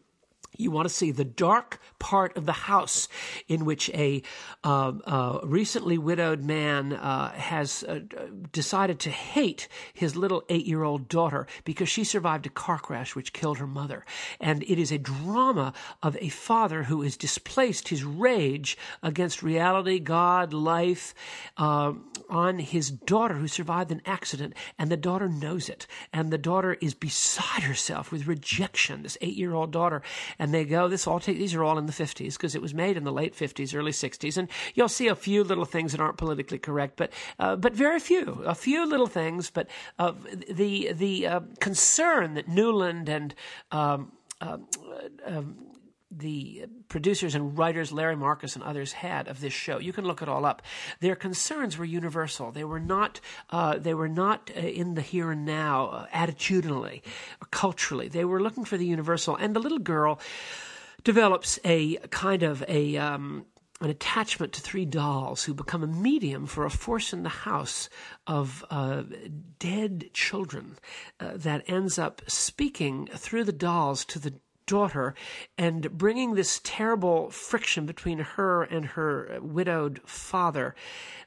You 0.56 0.70
want 0.70 0.88
to 0.88 0.94
see 0.94 1.10
the 1.12 1.24
dark 1.24 1.80
part 1.98 2.36
of 2.36 2.46
the 2.46 2.52
house 2.52 3.08
in 3.46 3.64
which 3.64 3.90
a 3.90 4.22
uh, 4.64 4.92
uh, 5.04 5.40
recently 5.44 5.98
widowed 5.98 6.42
man 6.42 6.94
uh, 6.94 7.32
has 7.32 7.84
uh, 7.84 8.00
decided 8.50 8.98
to 9.00 9.10
hate 9.10 9.68
his 9.94 10.16
little 10.16 10.44
eight 10.48 10.66
year 10.66 10.82
old 10.82 11.08
daughter 11.08 11.46
because 11.64 11.88
she 11.88 12.02
survived 12.02 12.46
a 12.46 12.50
car 12.50 12.78
crash 12.78 13.14
which 13.14 13.32
killed 13.32 13.58
her 13.58 13.66
mother. 13.66 14.04
And 14.40 14.62
it 14.64 14.78
is 14.78 14.90
a 14.90 14.98
drama 14.98 15.72
of 16.02 16.16
a 16.20 16.28
father 16.28 16.84
who 16.84 17.02
has 17.02 17.16
displaced 17.16 17.88
his 17.88 18.02
rage 18.02 18.76
against 19.02 19.42
reality, 19.42 19.98
God, 19.98 20.52
life, 20.52 21.14
uh, 21.56 21.92
on 22.28 22.58
his 22.58 22.90
daughter 22.90 23.34
who 23.34 23.48
survived 23.48 23.92
an 23.92 24.02
accident. 24.06 24.54
And 24.78 24.90
the 24.90 24.96
daughter 24.96 25.28
knows 25.28 25.68
it. 25.68 25.86
And 26.12 26.32
the 26.32 26.38
daughter 26.38 26.76
is 26.80 26.94
beside 26.94 27.62
herself 27.62 28.10
with 28.10 28.26
rejection, 28.26 29.02
this 29.02 29.18
eight 29.20 29.36
year 29.36 29.54
old 29.54 29.72
daughter. 29.72 30.02
And 30.38 30.54
they 30.54 30.64
go, 30.64 30.88
this 30.88 31.06
all 31.06 31.20
take, 31.20 31.38
these 31.38 31.54
are 31.54 31.64
all 31.64 31.78
in 31.78 31.86
the 31.86 31.92
50s 31.92 32.34
because 32.34 32.54
it 32.54 32.62
was 32.62 32.74
made 32.74 32.96
in 32.96 33.04
the 33.04 33.12
late 33.12 33.34
50s, 33.34 33.74
early 33.74 33.92
60s. 33.92 34.36
And 34.36 34.48
you'll 34.74 34.88
see 34.88 35.08
a 35.08 35.14
few 35.14 35.42
little 35.42 35.64
things 35.64 35.92
that 35.92 36.00
aren't 36.00 36.16
politically 36.16 36.58
correct, 36.58 36.96
but, 36.96 37.12
uh, 37.38 37.56
but 37.56 37.74
very 37.74 38.00
few, 38.00 38.42
a 38.46 38.54
few 38.54 38.86
little 38.86 39.06
things. 39.06 39.50
But 39.50 39.68
uh, 39.98 40.12
the, 40.48 40.92
the 40.92 41.26
uh, 41.26 41.40
concern 41.60 42.34
that 42.34 42.48
Newland 42.48 43.08
and 43.08 43.34
um, 43.72 44.12
um, 44.40 44.66
um 45.26 45.56
the 46.10 46.66
producers 46.88 47.34
and 47.34 47.56
writers, 47.58 47.92
Larry 47.92 48.16
Marcus 48.16 48.54
and 48.54 48.64
others, 48.64 48.92
had 48.92 49.28
of 49.28 49.40
this 49.40 49.52
show. 49.52 49.78
You 49.78 49.92
can 49.92 50.04
look 50.04 50.22
it 50.22 50.28
all 50.28 50.46
up. 50.46 50.62
Their 51.00 51.16
concerns 51.16 51.76
were 51.76 51.84
universal. 51.84 52.50
They 52.50 52.64
were 52.64 52.80
not. 52.80 53.20
Uh, 53.50 53.78
they 53.78 53.94
were 53.94 54.08
not 54.08 54.50
uh, 54.56 54.60
in 54.60 54.94
the 54.94 55.02
here 55.02 55.30
and 55.30 55.44
now, 55.44 55.86
uh, 55.86 56.06
attitudinally, 56.08 57.02
culturally. 57.50 58.08
They 58.08 58.24
were 58.24 58.40
looking 58.40 58.64
for 58.64 58.78
the 58.78 58.86
universal. 58.86 59.36
And 59.36 59.54
the 59.54 59.60
little 59.60 59.78
girl 59.78 60.18
develops 61.04 61.58
a 61.64 61.96
kind 62.10 62.42
of 62.42 62.64
a. 62.68 62.96
Um, 62.96 63.46
an 63.80 63.90
attachment 63.90 64.52
to 64.52 64.60
three 64.60 64.84
dolls 64.84 65.44
who 65.44 65.54
become 65.54 65.84
a 65.84 65.86
medium 65.86 66.46
for 66.46 66.64
a 66.64 66.70
force 66.70 67.12
in 67.12 67.22
the 67.22 67.28
house 67.28 67.88
of 68.26 68.64
uh, 68.70 69.04
dead 69.60 70.10
children 70.12 70.76
uh, 71.20 71.36
that 71.36 71.62
ends 71.68 71.96
up 71.96 72.20
speaking 72.26 73.08
through 73.14 73.44
the 73.44 73.52
dolls 73.52 74.04
to 74.04 74.18
the 74.18 74.34
daughter 74.68 75.14
and 75.56 75.90
bringing 75.98 76.34
this 76.34 76.60
terrible 76.62 77.30
friction 77.30 77.86
between 77.86 78.20
her 78.20 78.62
and 78.62 78.84
her 78.84 79.38
widowed 79.42 80.00
father 80.04 80.76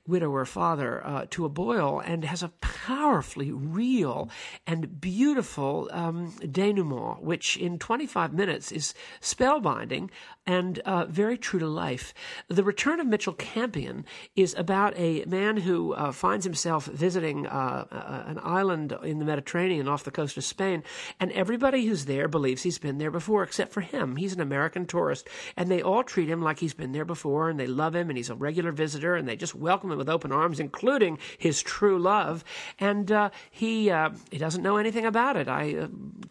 widower 0.08 0.46
father 0.46 1.05
uh, 1.05 1.25
to 1.29 1.46
a 1.46 1.50
boil 1.50 2.01
and 2.03 2.25
has 2.25 2.43
a 2.43 2.50
powerfully 2.62 3.51
real 3.51 4.29
and 4.65 5.00
beautiful 5.00 5.89
um, 5.91 6.34
denouement, 6.51 7.22
which 7.22 7.58
in 7.58 7.77
25 7.77 8.34
minutes 8.34 8.72
is 8.72 8.93
spellbinding 9.22 10.10
and 10.46 10.79
uh, 10.79 11.05
very 11.05 11.38
true 11.38 11.60
to 11.60 11.67
life. 11.67 12.13
The 12.48 12.63
Return 12.63 13.00
of 13.00 13.08
Mitchell 13.08 13.34
Campion 13.34 14.05
is 14.36 14.55
about 14.58 14.98
a 14.98 15.24
man 15.25 15.58
who 15.58 15.93
uh, 15.93 16.12
finds 16.12 16.46
himself 16.46 16.86
visiting 16.86 17.46
uh, 17.46 17.86
an 18.27 18.39
island 18.43 18.98
in 19.03 19.20
the 19.20 19.25
Mediterranean 19.25 19.88
off 19.88 20.03
the 20.03 20.12
coast 20.12 20.38
of 20.38 20.43
Spain, 20.43 20.84
and 21.20 21.31
everybody 21.31 21.86
who's 21.86 22.05
there 22.05 22.27
believes 22.27 22.63
he's 22.63 22.79
been 22.79 22.98
there 22.98 23.12
before, 23.12 23.43
except 23.43 23.72
for 23.72 23.81
him. 23.81 24.15
He's 24.15 24.34
an 24.34 24.41
American 24.41 24.86
tourist, 24.88 25.27
and 25.55 25.70
they 25.70 25.81
all 25.81 26.03
treat 26.03 26.29
him 26.29 26.41
like 26.41 26.60
he's 26.60 26.74
been 26.74 26.91
there 26.91 27.05
before, 27.05 27.50
and 27.50 27.60
they 27.60 27.67
love 27.67 27.96
him, 27.96 28.10
and 28.10 28.17
he's 28.17 28.29
a 28.29 28.36
regular 28.36 28.72
visitor, 28.72 29.15
and 29.15 29.27
they 29.27 29.36
just 29.36 29.53
welcome 29.53 29.90
with 29.98 30.10
open 30.10 30.31
arms, 30.31 30.60
including 30.60 31.17
his 31.38 31.62
true 31.62 32.00
love. 32.00 32.43
And 32.79 33.12
uh, 33.12 33.29
he 33.50 33.89
uh, 33.89 34.12
he 34.31 34.38
doesn't 34.38 34.63
know 34.63 34.77
anything 34.77 35.05
about 35.05 35.38
it. 35.38 35.48
I 35.48 35.75
uh, 35.75 35.88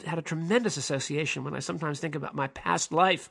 had 0.07 0.19
a 0.19 0.23
tremendous 0.23 0.77
association 0.77 1.45
when 1.45 1.55
I 1.55 1.61
sometimes 1.61 2.01
think 2.01 2.15
about 2.15 2.35
my 2.35 2.49
past 2.49 2.93
life 2.93 3.31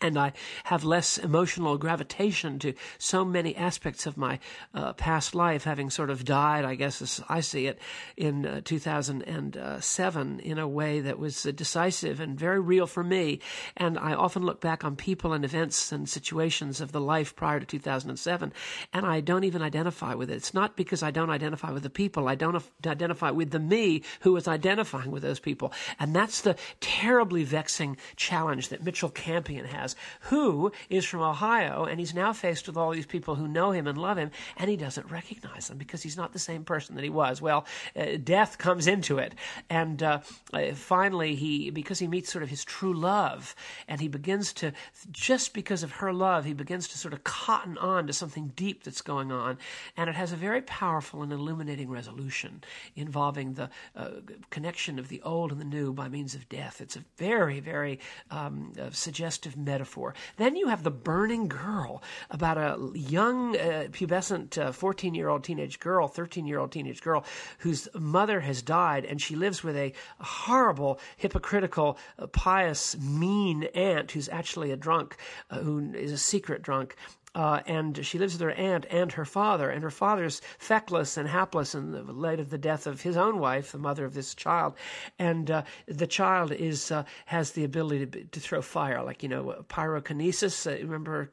and 0.00 0.18
I 0.18 0.32
have 0.64 0.82
less 0.82 1.18
emotional 1.18 1.76
gravitation 1.76 2.58
to 2.60 2.72
so 2.98 3.24
many 3.24 3.54
aspects 3.54 4.06
of 4.06 4.16
my 4.16 4.38
uh, 4.72 4.94
past 4.94 5.34
life, 5.34 5.64
having 5.64 5.90
sort 5.90 6.10
of 6.10 6.24
died, 6.24 6.64
I 6.64 6.74
guess, 6.74 7.02
as 7.02 7.20
I 7.28 7.40
see 7.40 7.66
it, 7.66 7.78
in 8.16 8.46
uh, 8.46 8.60
2007 8.64 10.40
in 10.40 10.58
a 10.58 10.68
way 10.68 11.00
that 11.00 11.18
was 11.18 11.44
uh, 11.44 11.50
decisive 11.50 12.20
and 12.20 12.38
very 12.38 12.60
real 12.60 12.86
for 12.86 13.04
me. 13.04 13.40
And 13.76 13.98
I 13.98 14.14
often 14.14 14.42
look 14.42 14.60
back 14.60 14.84
on 14.84 14.96
people 14.96 15.34
and 15.34 15.44
events 15.44 15.92
and 15.92 16.08
situations 16.08 16.80
of 16.80 16.92
the 16.92 17.00
life 17.00 17.36
prior 17.36 17.60
to 17.60 17.66
2007, 17.66 18.52
and 18.92 19.06
I 19.06 19.20
don't 19.20 19.44
even 19.44 19.60
identify 19.60 20.14
with 20.14 20.30
it. 20.30 20.36
It's 20.36 20.54
not 20.54 20.76
because 20.76 21.02
I 21.02 21.10
don't 21.10 21.30
identify 21.30 21.72
with 21.72 21.82
the 21.82 21.90
people, 21.90 22.26
I 22.26 22.36
don't 22.36 22.62
identify 22.86 23.30
with 23.30 23.50
the 23.50 23.58
me 23.58 24.02
who 24.20 24.32
was 24.32 24.48
identifying 24.48 25.10
with 25.10 25.22
those 25.22 25.40
people. 25.40 25.72
And 25.98 26.16
that's 26.16 26.40
the 26.40 26.56
terribly 26.80 27.44
vexing 27.44 27.98
challenge 28.16 28.70
that 28.70 28.82
Mitchell 28.82 29.10
Campion 29.10 29.66
has 29.70 29.96
who 30.22 30.72
is 30.88 31.04
from 31.04 31.20
Ohio, 31.20 31.84
and 31.84 31.98
he's 31.98 32.14
now 32.14 32.32
faced 32.32 32.66
with 32.66 32.76
all 32.76 32.90
these 32.90 33.06
people 33.06 33.34
who 33.34 33.48
know 33.48 33.70
him 33.70 33.86
and 33.86 33.98
love 33.98 34.18
him, 34.18 34.30
and 34.56 34.70
he 34.70 34.76
doesn't 34.76 35.10
recognize 35.10 35.68
them 35.68 35.78
because 35.78 36.02
he's 36.02 36.16
not 36.16 36.32
the 36.32 36.38
same 36.38 36.64
person 36.64 36.94
that 36.96 37.04
he 37.04 37.10
was. 37.10 37.40
Well, 37.40 37.66
uh, 37.96 38.16
death 38.22 38.58
comes 38.58 38.86
into 38.86 39.18
it, 39.18 39.34
and 39.68 40.02
uh, 40.02 40.20
uh, 40.52 40.72
finally, 40.74 41.34
he 41.34 41.70
because 41.70 41.98
he 41.98 42.08
meets 42.08 42.32
sort 42.32 42.42
of 42.42 42.50
his 42.50 42.64
true 42.64 42.94
love, 42.94 43.54
and 43.88 44.00
he 44.00 44.08
begins 44.08 44.52
to 44.54 44.72
just 45.10 45.54
because 45.54 45.82
of 45.82 45.92
her 45.92 46.12
love, 46.12 46.44
he 46.44 46.54
begins 46.54 46.88
to 46.88 46.98
sort 46.98 47.14
of 47.14 47.24
cotton 47.24 47.78
on 47.78 48.06
to 48.06 48.12
something 48.12 48.52
deep 48.56 48.84
that's 48.84 49.02
going 49.02 49.32
on, 49.32 49.58
and 49.96 50.08
it 50.08 50.16
has 50.16 50.32
a 50.32 50.36
very 50.36 50.62
powerful 50.62 51.22
and 51.22 51.32
illuminating 51.32 51.90
resolution 51.90 52.62
involving 52.96 53.54
the 53.54 53.70
uh, 53.96 54.10
connection 54.50 54.98
of 54.98 55.08
the 55.08 55.22
old 55.22 55.52
and 55.52 55.60
the 55.60 55.64
new 55.64 55.92
by 55.92 56.08
means 56.08 56.34
of 56.34 56.48
death. 56.48 56.80
It's 56.80 56.96
a 56.96 57.04
very, 57.16 57.60
very 57.60 57.98
um, 58.30 58.72
uh, 58.80 58.90
suggestive 58.90 59.56
metaphor. 59.64 60.14
Then 60.36 60.56
you 60.56 60.68
have 60.68 60.82
the 60.82 60.90
burning 60.90 61.48
girl 61.48 62.02
about 62.30 62.58
a 62.58 62.78
young, 62.94 63.56
uh, 63.56 63.88
pubescent 63.90 64.74
14 64.74 65.12
uh, 65.12 65.16
year 65.16 65.28
old 65.28 65.44
teenage 65.44 65.80
girl, 65.80 66.08
13 66.08 66.46
year 66.46 66.58
old 66.58 66.72
teenage 66.72 67.02
girl, 67.02 67.24
whose 67.58 67.88
mother 67.94 68.40
has 68.40 68.62
died, 68.62 69.04
and 69.04 69.20
she 69.20 69.36
lives 69.36 69.62
with 69.62 69.76
a 69.76 69.92
horrible, 70.20 71.00
hypocritical, 71.16 71.98
uh, 72.18 72.26
pious, 72.26 72.98
mean 72.98 73.64
aunt 73.74 74.10
who's 74.10 74.28
actually 74.28 74.70
a 74.70 74.76
drunk, 74.76 75.16
uh, 75.50 75.58
who 75.58 75.92
is 75.94 76.12
a 76.12 76.18
secret 76.18 76.62
drunk. 76.62 76.96
Uh, 77.34 77.60
and 77.66 78.04
she 78.04 78.18
lives 78.18 78.34
with 78.34 78.40
her 78.40 78.50
aunt 78.52 78.86
and 78.90 79.12
her 79.12 79.24
father, 79.24 79.70
and 79.70 79.84
her 79.84 79.90
father's 79.90 80.42
feckless 80.58 81.16
and 81.16 81.28
hapless 81.28 81.76
in 81.76 81.92
the 81.92 82.02
light 82.02 82.40
of 82.40 82.50
the 82.50 82.58
death 82.58 82.88
of 82.88 83.00
his 83.00 83.16
own 83.16 83.38
wife, 83.38 83.70
the 83.70 83.78
mother 83.78 84.04
of 84.04 84.14
this 84.14 84.34
child, 84.34 84.74
and 85.18 85.48
uh, 85.48 85.62
the 85.86 86.08
child 86.08 86.50
is 86.50 86.90
uh, 86.90 87.04
has 87.26 87.52
the 87.52 87.62
ability 87.62 88.06
to, 88.06 88.24
to 88.24 88.40
throw 88.40 88.60
fire, 88.60 89.02
like 89.04 89.22
you 89.22 89.28
know 89.28 89.64
pyrokinesis. 89.68 90.66
Uh, 90.66 90.82
remember 90.84 91.30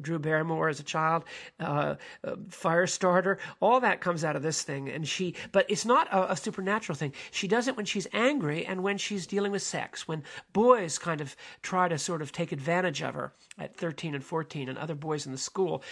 Drew 0.00 0.18
Barrymore 0.18 0.68
as 0.68 0.80
a 0.80 0.84
child, 0.84 1.24
uh, 1.60 1.94
uh, 2.24 2.36
fire 2.48 2.88
starter. 2.88 3.38
All 3.60 3.78
that 3.80 4.00
comes 4.00 4.24
out 4.24 4.34
of 4.34 4.42
this 4.42 4.62
thing, 4.62 4.88
and 4.88 5.06
she, 5.06 5.36
but 5.52 5.64
it's 5.68 5.84
not 5.84 6.08
a, 6.12 6.32
a 6.32 6.36
supernatural 6.36 6.96
thing. 6.96 7.12
She 7.30 7.46
does 7.46 7.68
it 7.68 7.76
when 7.76 7.86
she's 7.86 8.08
angry 8.12 8.66
and 8.66 8.82
when 8.82 8.98
she's 8.98 9.28
dealing 9.28 9.52
with 9.52 9.62
sex. 9.62 10.08
When 10.08 10.24
boys 10.52 10.98
kind 10.98 11.20
of 11.20 11.36
try 11.62 11.86
to 11.86 11.98
sort 11.98 12.20
of 12.20 12.32
take 12.32 12.50
advantage 12.50 13.00
of 13.00 13.14
her 13.14 13.32
at 13.58 13.76
13 13.76 14.14
and 14.14 14.24
14, 14.24 14.68
and 14.68 14.78
other 14.78 14.94
boys 14.94 15.19
boys 15.20 15.26
in 15.26 15.32
the 15.32 15.38
school 15.38 15.82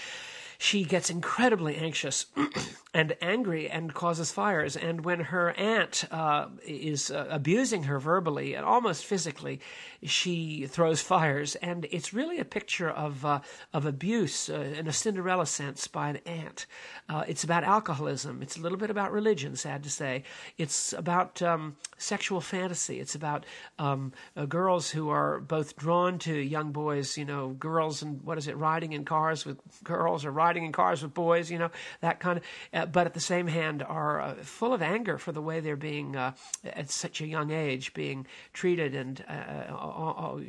she 0.61 0.83
gets 0.83 1.09
incredibly 1.09 1.77
anxious 1.77 2.27
and 2.95 3.17
angry 3.21 3.71
and 3.71 3.95
causes 3.95 4.33
fires. 4.33 4.77
And 4.77 5.05
when 5.05 5.21
her 5.21 5.53
aunt 5.53 6.05
uh, 6.11 6.49
is 6.67 7.13
uh, 7.13 7.29
abusing 7.31 7.85
her 7.85 8.01
verbally 8.01 8.55
and 8.55 8.67
almost 8.67 9.05
physically, 9.05 9.61
she 10.03 10.67
throws 10.67 11.01
fires. 11.01 11.55
And 11.57 11.87
it's 11.93 12.13
really 12.13 12.41
a 12.41 12.45
picture 12.45 12.91
of 12.91 13.25
uh, 13.25 13.41
of 13.73 13.87
abuse 13.87 14.51
uh, 14.51 14.75
in 14.77 14.89
a 14.89 14.93
Cinderella 14.93 15.47
sense 15.47 15.87
by 15.87 16.11
an 16.11 16.17
aunt. 16.27 16.67
Uh, 17.09 17.25
it's 17.29 17.45
about 17.45 17.63
alcoholism. 17.63 18.43
It's 18.43 18.57
a 18.57 18.61
little 18.61 18.79
bit 18.79 18.91
about 18.91 19.13
religion. 19.13 19.55
Sad 19.55 19.85
to 19.85 19.91
say, 19.91 20.25
it's 20.57 20.93
about 20.93 21.41
um, 21.41 21.77
sexual 21.99 22.41
fantasy. 22.41 22.99
It's 22.99 23.15
about 23.15 23.47
um, 23.79 24.13
uh, 24.37 24.47
girls 24.47 24.91
who 24.91 25.09
are 25.09 25.39
both 25.39 25.77
drawn 25.77 26.19
to 26.21 26.35
young 26.35 26.73
boys. 26.73 27.17
You 27.17 27.27
know, 27.27 27.51
girls 27.51 28.03
and 28.03 28.21
what 28.23 28.39
is 28.39 28.49
it, 28.49 28.57
riding 28.57 28.93
in 28.93 29.05
cars 29.05 29.45
with 29.47 29.61
girls 29.85 30.25
or 30.25 30.33
riding 30.33 30.48
riding 30.49 30.65
in 30.65 30.73
cars 30.73 31.03
with 31.03 31.13
boys, 31.13 31.51
you 31.51 31.59
know, 31.59 31.71
that 32.01 32.21
kind 32.21 32.39
of. 32.39 32.45
Uh, 32.73 32.87
but 32.87 33.07
at 33.07 33.13
the 33.13 33.21
same 33.21 33.47
hand, 33.47 33.83
are 33.83 34.21
uh, 34.21 34.35
full 34.37 34.73
of 34.73 34.81
anger 34.81 35.19
for 35.19 35.31
the 35.31 35.43
way 35.43 35.61
they're 35.61 35.77
being 35.77 36.17
uh, 36.17 36.33
at 36.65 36.91
such 36.91 37.21
a 37.21 37.27
young 37.27 37.51
age 37.51 37.93
being 37.93 38.27
treated 38.55 38.95
and 38.95 39.23
uh, 39.29 39.71
uh, 39.71 40.41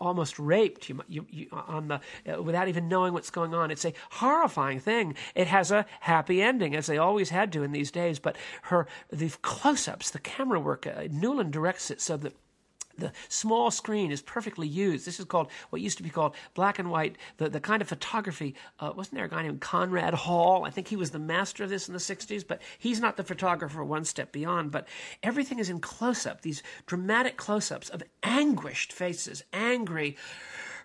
almost 0.00 0.38
raped. 0.38 0.88
You, 0.88 1.02
you, 1.08 1.26
you 1.28 1.46
on 1.52 1.88
the 1.88 2.00
without 2.42 2.68
even 2.68 2.88
knowing 2.88 3.12
what's 3.12 3.30
going 3.30 3.52
on. 3.52 3.70
It's 3.70 3.84
a 3.84 3.92
horrifying 4.12 4.80
thing. 4.80 5.14
It 5.34 5.46
has 5.48 5.70
a 5.70 5.84
happy 6.00 6.40
ending, 6.40 6.74
as 6.74 6.86
they 6.86 6.96
always 6.96 7.28
had 7.28 7.52
to 7.52 7.62
in 7.62 7.72
these 7.72 7.90
days. 7.90 8.18
But 8.18 8.36
her 8.62 8.86
the 9.12 9.30
close-ups, 9.42 10.10
the 10.10 10.18
camera 10.18 10.58
work, 10.58 10.88
Newland 11.10 11.52
directs 11.52 11.90
it 11.90 12.00
so 12.00 12.16
that 12.16 12.32
the 12.98 13.12
small 13.28 13.70
screen 13.70 14.10
is 14.10 14.22
perfectly 14.22 14.68
used. 14.68 15.06
This 15.06 15.18
is 15.18 15.24
called 15.24 15.48
what 15.70 15.82
used 15.82 15.96
to 15.98 16.02
be 16.02 16.10
called 16.10 16.34
black 16.54 16.78
and 16.78 16.90
white, 16.90 17.16
the, 17.38 17.48
the 17.48 17.60
kind 17.60 17.80
of 17.80 17.88
photography. 17.88 18.54
Uh, 18.80 18.92
wasn't 18.94 19.16
there 19.16 19.24
a 19.24 19.28
guy 19.28 19.42
named 19.42 19.60
Conrad 19.60 20.14
Hall? 20.14 20.64
I 20.64 20.70
think 20.70 20.88
he 20.88 20.96
was 20.96 21.10
the 21.10 21.18
master 21.18 21.64
of 21.64 21.70
this 21.70 21.88
in 21.88 21.94
the 21.94 22.00
60s, 22.00 22.46
but 22.46 22.60
he's 22.78 23.00
not 23.00 23.16
the 23.16 23.24
photographer 23.24 23.82
one 23.84 24.04
step 24.04 24.32
beyond. 24.32 24.70
But 24.70 24.88
everything 25.22 25.58
is 25.58 25.70
in 25.70 25.80
close 25.80 26.26
up, 26.26 26.42
these 26.42 26.62
dramatic 26.86 27.36
close 27.36 27.70
ups 27.70 27.88
of 27.88 28.02
anguished 28.22 28.92
faces, 28.92 29.42
angry, 29.52 30.16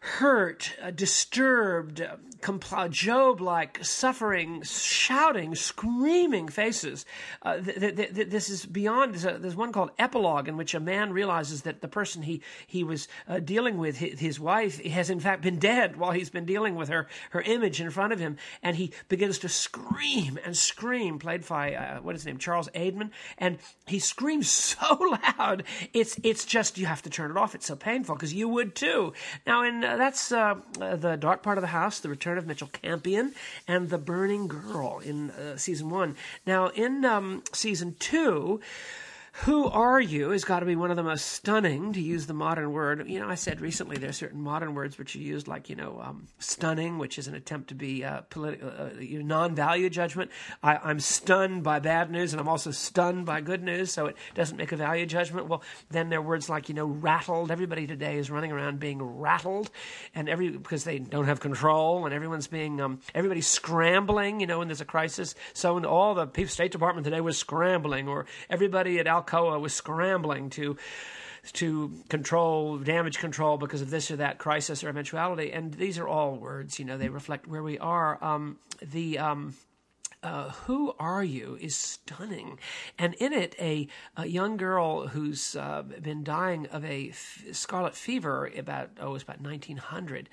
hurt, 0.01 0.75
uh, 0.81 0.91
disturbed, 0.91 2.01
uh, 2.01 2.17
compl- 2.43 2.91
Job 2.91 3.41
like, 3.41 3.83
suffering, 3.83 4.61
shouting, 4.63 5.55
screaming 5.55 6.47
faces. 6.47 7.05
Uh, 7.41 7.59
th- 7.59 7.79
th- 7.79 8.13
th- 8.13 8.29
this 8.29 8.49
is 8.49 8.65
beyond. 8.65 9.13
There's, 9.13 9.25
a, 9.25 9.39
there's, 9.39 9.55
one 9.55 9.71
called 9.71 9.91
Epilogue, 9.97 10.47
in 10.47 10.57
which 10.57 10.75
a 10.75 10.79
man 10.79 11.13
realizes 11.13 11.63
that 11.63 11.81
the 11.81 11.87
person 11.87 12.21
he, 12.21 12.41
he 12.67 12.83
was 12.83 13.07
uh, 13.27 13.39
dealing 13.39 13.77
with, 13.77 13.97
his, 13.97 14.19
his, 14.19 14.39
wife, 14.39 14.83
has 14.83 15.09
in 15.09 15.19
fact 15.19 15.41
been 15.41 15.57
dead 15.57 15.95
while 15.97 16.11
he's 16.11 16.29
been 16.29 16.45
dealing 16.45 16.75
with 16.75 16.89
her, 16.89 17.07
her 17.31 17.41
image 17.41 17.79
in 17.79 17.89
front 17.89 18.13
of 18.13 18.19
him. 18.19 18.37
And 18.61 18.75
he 18.75 18.91
begins 19.07 19.39
to 19.39 19.49
scream 19.49 20.37
and 20.45 20.55
scream, 20.55 21.19
played 21.19 21.47
by, 21.47 21.73
uh, 21.73 22.01
what 22.01 22.15
is 22.15 22.21
his 22.21 22.27
name, 22.27 22.37
Charles 22.37 22.69
Aidman. 22.75 23.11
And 23.37 23.57
he 23.87 23.99
screams 23.99 24.49
so 24.73 25.17
loud, 25.37 25.63
it's, 25.93 26.19
it's 26.23 26.45
just, 26.45 26.77
you 26.77 26.85
have 26.85 27.01
to 27.03 27.09
turn 27.09 27.31
it 27.31 27.37
off. 27.37 27.55
It's 27.55 27.67
so 27.67 27.75
painful 27.75 28.15
because 28.15 28.33
you 28.33 28.49
would 28.49 28.75
too. 28.75 29.13
Now, 29.47 29.63
in 29.63 29.83
uh, 29.83 29.97
that's 29.97 30.31
uh, 30.31 30.55
the 30.77 31.15
dark 31.15 31.43
part 31.43 31.57
of 31.57 31.61
the 31.61 31.67
house, 31.67 31.99
the 31.99 32.09
return 32.09 32.32
of 32.37 32.47
Mitchell 32.47 32.69
Campion, 32.71 33.33
and 33.67 33.89
the 33.89 33.97
burning 33.97 34.47
girl 34.47 34.99
in 34.99 35.31
uh, 35.31 35.57
season 35.57 35.89
one. 35.89 36.15
Now, 36.45 36.67
in 36.69 37.05
um, 37.05 37.43
season 37.53 37.95
two, 37.99 38.61
who 39.37 39.65
are 39.65 39.99
you 39.99 40.29
has 40.29 40.45
got 40.45 40.59
to 40.59 40.65
be 40.65 40.75
one 40.75 40.91
of 40.91 40.95
the 40.95 41.01
most 41.01 41.25
stunning, 41.25 41.91
to 41.93 41.99
use 41.99 42.27
the 42.27 42.35
modern 42.35 42.71
word. 42.71 43.09
You 43.09 43.19
know, 43.19 43.27
I 43.27 43.33
said 43.33 43.61
recently 43.61 43.97
there 43.97 44.11
are 44.11 44.13
certain 44.13 44.39
modern 44.39 44.75
words 44.75 44.99
which 44.99 45.15
are 45.15 45.19
used, 45.19 45.47
like, 45.47 45.71
you 45.71 45.75
know, 45.75 45.99
um, 46.03 46.27
stunning, 46.37 46.99
which 46.99 47.17
is 47.17 47.27
an 47.27 47.33
attempt 47.33 47.69
to 47.69 47.75
be 47.75 48.05
uh, 48.05 48.21
politi- 48.29 48.63
uh, 48.63 48.67
uh 48.67 49.23
non 49.23 49.55
value 49.55 49.89
judgment. 49.89 50.29
I, 50.61 50.91
am 50.91 50.99
stunned 50.99 51.63
by 51.63 51.79
bad 51.79 52.11
news, 52.11 52.31
and 52.31 52.39
I'm 52.39 52.47
also 52.47 52.69
stunned 52.69 53.25
by 53.25 53.41
good 53.41 53.63
news, 53.63 53.91
so 53.91 54.05
it 54.05 54.17
doesn't 54.35 54.55
make 54.55 54.71
a 54.71 54.75
value 54.75 55.07
judgment. 55.07 55.47
Well, 55.47 55.63
then 55.89 56.09
there 56.09 56.19
are 56.19 56.21
words 56.21 56.47
like, 56.47 56.69
you 56.69 56.75
know, 56.75 56.85
rattled. 56.85 57.49
Everybody 57.49 57.87
today 57.87 58.19
is 58.19 58.29
running 58.29 58.51
around 58.51 58.79
being 58.79 59.01
rattled, 59.01 59.71
and 60.13 60.29
every 60.29 60.49
because 60.51 60.83
they 60.83 60.99
don't 60.99 61.25
have 61.25 61.39
control, 61.39 62.05
and 62.05 62.13
everyone's 62.13 62.47
being, 62.47 62.79
um, 62.79 62.99
everybody's 63.15 63.47
scrambling, 63.47 64.41
you 64.41 64.47
know, 64.47 64.59
when 64.59 64.67
there's 64.67 64.81
a 64.81 64.85
crisis. 64.85 65.33
So, 65.53 65.75
in 65.77 65.85
all 65.85 66.13
the 66.13 66.45
State 66.45 66.71
Department 66.71 67.03
today 67.03 67.19
was 67.19 67.35
scrambling, 67.35 68.07
or 68.07 68.27
everybody 68.47 68.99
at 68.99 69.07
Al 69.07 69.22
Alcoa 69.25 69.59
was 69.59 69.73
scrambling 69.73 70.49
to 70.51 70.77
to 71.53 71.91
control 72.07 72.77
damage 72.77 73.19
control 73.19 73.57
because 73.57 73.81
of 73.81 73.89
this 73.89 74.09
or 74.09 74.15
that 74.15 74.37
crisis 74.37 74.81
or 74.81 74.89
eventuality. 74.89 75.51
And 75.51 75.73
these 75.73 75.97
are 75.97 76.07
all 76.07 76.35
words, 76.35 76.79
you 76.79 76.85
know, 76.85 76.97
they 76.97 77.09
reflect 77.09 77.47
where 77.47 77.61
we 77.61 77.77
are. 77.79 78.23
Um, 78.23 78.59
the 78.81 79.19
um, 79.19 79.53
uh, 80.23 80.51
Who 80.51 80.93
Are 80.99 81.23
You 81.23 81.57
is 81.59 81.75
stunning. 81.75 82.59
And 82.97 83.13
in 83.15 83.33
it, 83.33 83.55
a, 83.59 83.87
a 84.15 84.25
young 84.25 84.57
girl 84.57 85.07
who's 85.07 85.55
uh, 85.55 85.83
been 86.01 86.23
dying 86.23 86.67
of 86.67 86.85
a 86.85 87.09
f- 87.09 87.43
scarlet 87.51 87.95
fever 87.95 88.49
about, 88.57 88.91
oh, 88.99 89.09
it 89.09 89.13
was 89.13 89.23
about 89.23 89.41
1900 89.41 90.29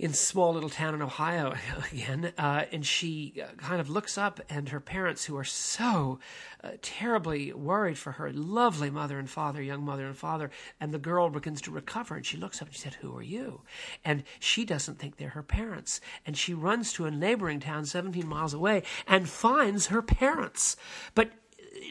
in 0.00 0.14
small 0.14 0.54
little 0.54 0.70
town 0.70 0.94
in 0.94 1.02
Ohio 1.02 1.52
again, 1.92 2.32
uh, 2.38 2.64
and 2.72 2.86
she 2.86 3.34
uh, 3.42 3.54
kind 3.58 3.82
of 3.82 3.90
looks 3.90 4.16
up, 4.16 4.40
and 4.48 4.70
her 4.70 4.80
parents, 4.80 5.26
who 5.26 5.36
are 5.36 5.44
so 5.44 6.18
uh, 6.64 6.70
terribly 6.80 7.52
worried 7.52 7.98
for 7.98 8.12
her, 8.12 8.32
lovely 8.32 8.88
mother 8.88 9.18
and 9.18 9.28
father, 9.28 9.60
young 9.60 9.84
mother 9.84 10.06
and 10.06 10.16
father, 10.16 10.50
and 10.80 10.92
the 10.92 10.98
girl 10.98 11.28
begins 11.28 11.60
to 11.60 11.70
recover, 11.70 12.14
and 12.14 12.24
she 12.24 12.38
looks 12.38 12.62
up 12.62 12.68
and 12.68 12.74
she 12.74 12.80
said, 12.80 12.94
"Who 12.94 13.14
are 13.14 13.22
you?" 13.22 13.60
And 14.02 14.24
she 14.38 14.64
doesn't 14.64 14.98
think 14.98 15.18
they're 15.18 15.28
her 15.28 15.42
parents, 15.42 16.00
and 16.24 16.34
she 16.34 16.54
runs 16.54 16.94
to 16.94 17.04
a 17.04 17.10
neighboring 17.10 17.60
town 17.60 17.84
17 17.84 18.26
miles 18.26 18.54
away 18.54 18.84
and 19.06 19.28
finds 19.28 19.88
her 19.88 20.00
parents, 20.00 20.76
but 21.14 21.30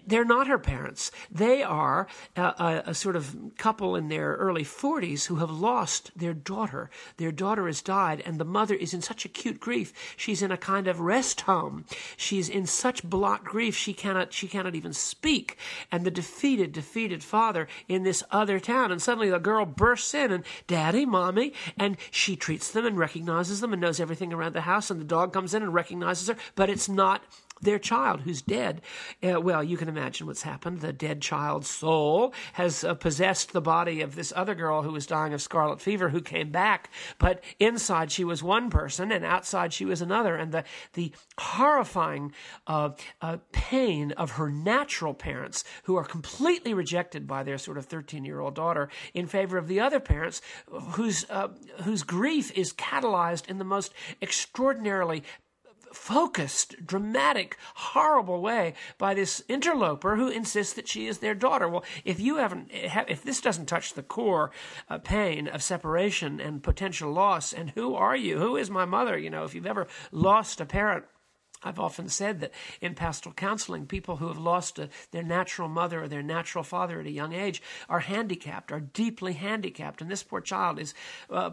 they're 0.05 0.25
not 0.25 0.47
her 0.47 0.59
parents. 0.59 1.11
They 1.31 1.63
are 1.63 2.07
a, 2.35 2.41
a, 2.41 2.83
a, 2.87 2.93
sort 2.93 3.15
of 3.15 3.35
couple 3.57 3.95
in 3.95 4.09
their 4.09 4.33
early 4.35 4.63
40s 4.63 5.25
who 5.25 5.35
have 5.35 5.51
lost 5.51 6.11
their 6.15 6.33
daughter. 6.33 6.89
Their 7.17 7.31
daughter 7.31 7.67
has 7.67 7.81
died, 7.81 8.21
and 8.25 8.39
the 8.39 8.45
mother 8.45 8.75
is 8.75 8.93
in 8.93 9.01
such 9.01 9.25
acute 9.25 9.59
grief. 9.59 9.93
She's 10.17 10.41
in 10.41 10.51
a 10.51 10.57
kind 10.57 10.87
of 10.87 10.99
rest 10.99 11.41
home. 11.41 11.85
She's 12.17 12.49
in 12.49 12.65
such 12.65 13.03
blot 13.03 13.43
grief 13.43 13.75
she 13.75 13.93
cannot 13.93 14.33
she 14.33 14.47
cannot 14.47 14.75
even 14.75 14.93
speak. 14.93 15.57
And 15.91 16.05
the 16.05 16.11
defeated, 16.11 16.71
defeated 16.71 17.23
father 17.23 17.67
in 17.87 18.03
this 18.03 18.23
other 18.31 18.59
town. 18.59 18.91
And 18.91 19.01
suddenly 19.01 19.29
the 19.29 19.39
girl 19.39 19.65
bursts 19.65 20.13
in 20.13 20.31
and 20.31 20.43
Daddy, 20.67 21.05
Mommy, 21.05 21.53
and 21.77 21.97
she 22.11 22.35
treats 22.35 22.71
them 22.71 22.85
and 22.85 22.97
recognizes 22.97 23.61
them 23.61 23.73
and 23.73 23.81
knows 23.81 23.99
everything 23.99 24.33
around 24.33 24.53
the 24.53 24.61
house. 24.61 24.89
And 24.89 24.99
the 24.99 25.05
dog 25.05 25.33
comes 25.33 25.53
in 25.53 25.63
and 25.63 25.73
recognizes 25.73 26.27
her, 26.27 26.35
but 26.55 26.69
it's 26.69 26.89
not 26.89 27.23
their 27.61 27.79
child 27.79 28.21
who's 28.21 28.41
dead. 28.41 28.81
Uh, 29.23 29.39
well, 29.39 29.63
you 29.63 29.77
can 29.77 29.89
imagine 29.89 30.27
what's 30.27 30.43
happened. 30.43 30.81
The 30.81 30.93
dead 30.93 31.21
child's 31.21 31.69
soul 31.69 32.33
has 32.53 32.83
uh, 32.83 32.93
possessed 32.93 33.53
the 33.53 33.61
body 33.61 34.01
of 34.01 34.15
this 34.15 34.33
other 34.35 34.55
girl 34.55 34.83
who 34.83 34.91
was 34.91 35.05
dying 35.05 35.33
of 35.33 35.41
scarlet 35.41 35.81
fever 35.81 36.09
who 36.09 36.21
came 36.21 36.51
back, 36.51 36.89
but 37.17 37.43
inside 37.59 38.11
she 38.11 38.23
was 38.23 38.43
one 38.43 38.69
person 38.69 39.11
and 39.11 39.25
outside 39.25 39.73
she 39.73 39.85
was 39.85 40.01
another. 40.01 40.35
And 40.35 40.51
the, 40.51 40.63
the 40.93 41.11
horrifying 41.37 42.33
uh, 42.67 42.91
uh 43.21 43.37
pain 43.51 44.11
of 44.13 44.31
her 44.31 44.49
natural 44.49 45.13
parents 45.13 45.63
who 45.83 45.95
are 45.95 46.03
completely 46.03 46.73
rejected 46.73 47.27
by 47.27 47.43
their 47.43 47.57
sort 47.57 47.77
of 47.77 47.85
13 47.85 48.25
year 48.25 48.39
old 48.39 48.55
daughter 48.55 48.89
in 49.13 49.27
favor 49.27 49.57
of 49.57 49.67
the 49.67 49.79
other 49.79 49.99
parents 49.99 50.41
whose, 50.93 51.25
uh, 51.29 51.49
whose 51.83 52.03
grief 52.03 52.51
is 52.57 52.73
catalyzed 52.73 53.49
in 53.49 53.57
the 53.57 53.63
most 53.63 53.93
extraordinarily 54.21 55.23
focused, 55.93 56.85
dramatic, 56.85 57.57
horrible 57.75 58.41
way 58.41 58.73
by 58.97 59.13
this 59.13 59.43
interloper 59.47 60.15
who 60.15 60.29
insists 60.29 60.73
that 60.73 60.87
she 60.87 61.07
is 61.07 61.19
their 61.19 61.35
daughter. 61.35 61.67
Well, 61.67 61.83
if 62.05 62.19
you 62.19 62.37
haven't, 62.37 62.69
if 62.71 63.23
this 63.23 63.41
doesn't 63.41 63.67
touch 63.67 63.93
the 63.93 64.03
core 64.03 64.51
uh, 64.89 64.97
pain 64.99 65.47
of 65.47 65.63
separation 65.63 66.39
and 66.39 66.63
potential 66.63 67.11
loss, 67.11 67.53
and 67.53 67.71
who 67.71 67.95
are 67.95 68.15
you? 68.15 68.37
Who 68.37 68.55
is 68.55 68.69
my 68.69 68.85
mother? 68.85 69.17
You 69.17 69.29
know, 69.29 69.43
if 69.43 69.55
you've 69.55 69.65
ever 69.65 69.87
lost 70.11 70.61
a 70.61 70.65
parent 70.65 71.05
I've 71.61 71.79
often 71.79 72.07
said 72.07 72.39
that 72.39 72.51
in 72.79 72.95
pastoral 72.95 73.33
counseling, 73.33 73.85
people 73.85 74.17
who 74.17 74.29
have 74.29 74.37
lost 74.37 74.79
a, 74.79 74.89
their 75.11 75.23
natural 75.23 75.67
mother 75.67 76.03
or 76.03 76.07
their 76.07 76.23
natural 76.23 76.63
father 76.63 77.01
at 77.01 77.05
a 77.05 77.11
young 77.11 77.33
age 77.33 77.61
are 77.89 77.99
handicapped, 77.99 78.71
are 78.71 78.79
deeply 78.79 79.33
handicapped. 79.33 80.01
And 80.01 80.09
this 80.09 80.23
poor 80.23 80.39
child 80.39 80.79
is, 80.79 80.93
uh, 81.29 81.51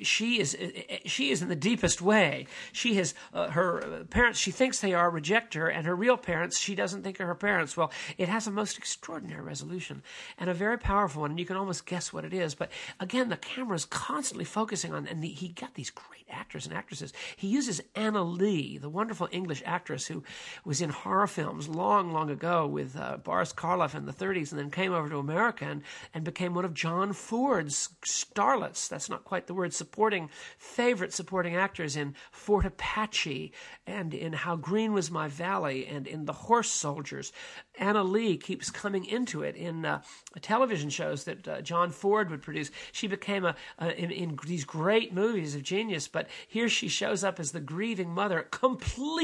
she 0.00 0.40
is, 0.40 0.56
she 1.04 1.30
is 1.30 1.42
in 1.42 1.48
the 1.48 1.56
deepest 1.56 2.00
way. 2.00 2.46
She 2.72 2.94
has 2.94 3.14
uh, 3.34 3.50
her 3.50 4.04
parents. 4.08 4.38
She 4.38 4.52
thinks 4.52 4.80
they 4.80 4.94
are 4.94 5.10
reject 5.10 5.52
her, 5.54 5.68
and 5.68 5.86
her 5.86 5.94
real 5.94 6.16
parents 6.16 6.58
she 6.58 6.74
doesn't 6.74 7.02
think 7.02 7.20
are 7.20 7.26
her 7.26 7.34
parents. 7.34 7.76
Well, 7.76 7.92
it 8.16 8.28
has 8.28 8.46
a 8.46 8.50
most 8.50 8.78
extraordinary 8.78 9.42
resolution 9.42 10.02
and 10.38 10.48
a 10.48 10.54
very 10.54 10.78
powerful 10.78 11.22
one, 11.22 11.32
and 11.32 11.38
you 11.38 11.46
can 11.46 11.58
almost 11.58 11.84
guess 11.84 12.10
what 12.10 12.24
it 12.24 12.32
is. 12.32 12.54
But 12.54 12.70
again, 13.00 13.28
the 13.28 13.36
camera 13.36 13.76
is 13.76 13.84
constantly 13.84 14.46
focusing 14.46 14.94
on, 14.94 15.06
and 15.06 15.22
the, 15.22 15.28
he 15.28 15.48
got 15.48 15.74
these 15.74 15.90
great 15.90 16.26
actors 16.30 16.64
and 16.66 16.74
actresses. 16.74 17.12
He 17.36 17.48
uses 17.48 17.82
Anna 17.94 18.22
Lee, 18.22 18.78
the 18.78 18.88
wonderful. 18.88 19.28
English 19.42 19.62
actress 19.66 20.06
who 20.06 20.22
was 20.64 20.80
in 20.80 20.90
horror 20.90 21.26
films 21.26 21.68
long, 21.68 22.12
long 22.12 22.30
ago 22.30 22.64
with 22.64 22.96
uh, 22.96 23.16
Boris 23.16 23.52
Karloff 23.52 23.96
in 23.96 24.06
the 24.06 24.12
30s 24.12 24.52
and 24.52 24.60
then 24.60 24.70
came 24.70 24.92
over 24.92 25.08
to 25.08 25.18
America 25.18 25.64
and, 25.64 25.82
and 26.14 26.22
became 26.22 26.54
one 26.54 26.64
of 26.64 26.74
John 26.74 27.12
Ford's 27.12 27.88
starlets. 28.02 28.88
That's 28.88 29.10
not 29.10 29.24
quite 29.24 29.48
the 29.48 29.54
word, 29.54 29.74
supporting, 29.74 30.30
favorite 30.58 31.12
supporting 31.12 31.56
actors 31.56 31.96
in 31.96 32.14
Fort 32.30 32.64
Apache 32.64 33.52
and 33.84 34.14
in 34.14 34.32
How 34.32 34.54
Green 34.54 34.92
Was 34.92 35.10
My 35.10 35.26
Valley 35.26 35.88
and 35.88 36.06
in 36.06 36.24
The 36.24 36.32
Horse 36.32 36.70
Soldiers. 36.70 37.32
Anna 37.78 38.04
Lee 38.04 38.36
keeps 38.36 38.70
coming 38.70 39.04
into 39.06 39.42
it 39.42 39.56
in 39.56 39.84
uh, 39.84 40.02
television 40.40 40.88
shows 40.88 41.24
that 41.24 41.48
uh, 41.48 41.60
John 41.62 41.90
Ford 41.90 42.30
would 42.30 42.42
produce. 42.42 42.70
She 42.92 43.08
became 43.08 43.44
a, 43.44 43.56
a 43.78 43.98
in, 44.00 44.10
in, 44.10 44.38
these 44.46 44.64
great 44.64 45.12
movies 45.12 45.54
of 45.54 45.62
genius, 45.62 46.06
but 46.06 46.28
here 46.46 46.68
she 46.68 46.88
shows 46.88 47.24
up 47.24 47.40
as 47.40 47.52
the 47.52 47.60
grieving 47.60 48.10
mother, 48.10 48.46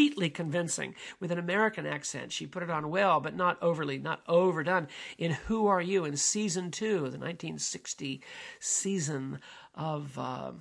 completely 0.09 0.31
convincing 0.31 0.94
with 1.21 1.31
an 1.31 1.38
American 1.38 1.85
accent. 1.85 2.33
She 2.33 2.47
put 2.47 2.62
it 2.62 2.71
on 2.71 2.88
well, 2.88 3.21
but 3.21 3.37
not 3.37 3.59
overly, 3.61 3.99
not 3.99 4.23
overdone. 4.27 4.88
In 5.18 5.33
Who 5.33 5.66
Are 5.66 5.83
You? 5.83 6.07
in 6.07 6.16
season 6.16 6.71
two, 6.71 7.11
the 7.11 7.18
1960 7.18 8.23
season 8.59 9.40
of. 9.75 10.18
Uh, 10.18 10.53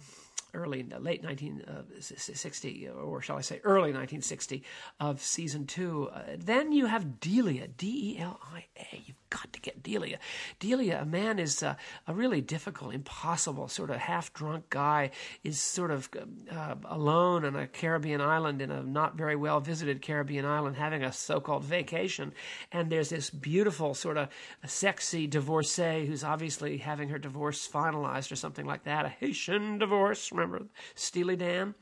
early, 0.54 0.82
late 0.84 1.24
1960, 1.24 2.88
uh, 2.88 2.92
or 2.92 3.22
shall 3.22 3.38
I 3.38 3.42
say 3.42 3.60
early 3.64 3.92
1960 3.94 4.64
of 5.00 5.22
season 5.22 5.68
two. 5.68 6.10
Uh, 6.12 6.22
then 6.38 6.72
you 6.72 6.88
have 6.88 7.20
Delia, 7.20 7.68
D 7.68 8.16
E 8.16 8.20
L 8.20 8.40
I 8.54 8.66
A. 8.78 9.04
You've 9.06 9.27
got 9.30 9.52
to 9.54 9.60
get 9.60 9.84
Delia. 9.84 10.20
Delia, 10.60 11.02
a 11.02 11.06
man 11.06 11.40
is 11.40 11.64
uh, 11.64 11.76
a 12.08 12.14
really 12.14 12.42
difficult, 12.42 12.94
impossible, 12.94 13.68
sort 13.68 13.90
of 13.90 13.98
half 13.98 14.34
drunk 14.34 14.70
guy, 14.70 15.12
is 15.44 15.60
sort 15.60 15.92
of 15.92 16.10
uh, 16.52 16.76
alone 16.86 17.46
on 17.46 17.56
a 17.56 17.68
Caribbean 17.68 18.22
island 18.22 18.62
in 18.62 18.72
a 18.72 18.84
not 18.84 19.16
very 19.16 19.36
well 19.36 19.60
visited 19.60 20.02
Caribbean 20.02 20.46
island 20.46 20.76
having 20.78 21.04
a 21.04 21.12
so 21.12 21.40
called 21.40 21.64
vacation. 21.64 22.34
And 22.72 22.92
there's 22.92 23.10
this 23.10 23.30
beautiful, 23.30 23.94
sort 23.94 24.18
of 24.18 24.30
sexy 24.66 25.28
divorcee 25.28 26.06
who's 26.06 26.24
obviously 26.24 26.78
having 26.78 27.10
her 27.10 27.20
divorce 27.20 27.68
finalized 27.68 28.32
or 28.32 28.36
something 28.36 28.66
like 28.66 28.84
that, 28.84 29.06
a 29.06 29.10
Haitian 29.10 29.78
divorce, 29.78 30.32
remember 30.32 30.66
Steely 30.96 31.36
Dan? 31.36 31.76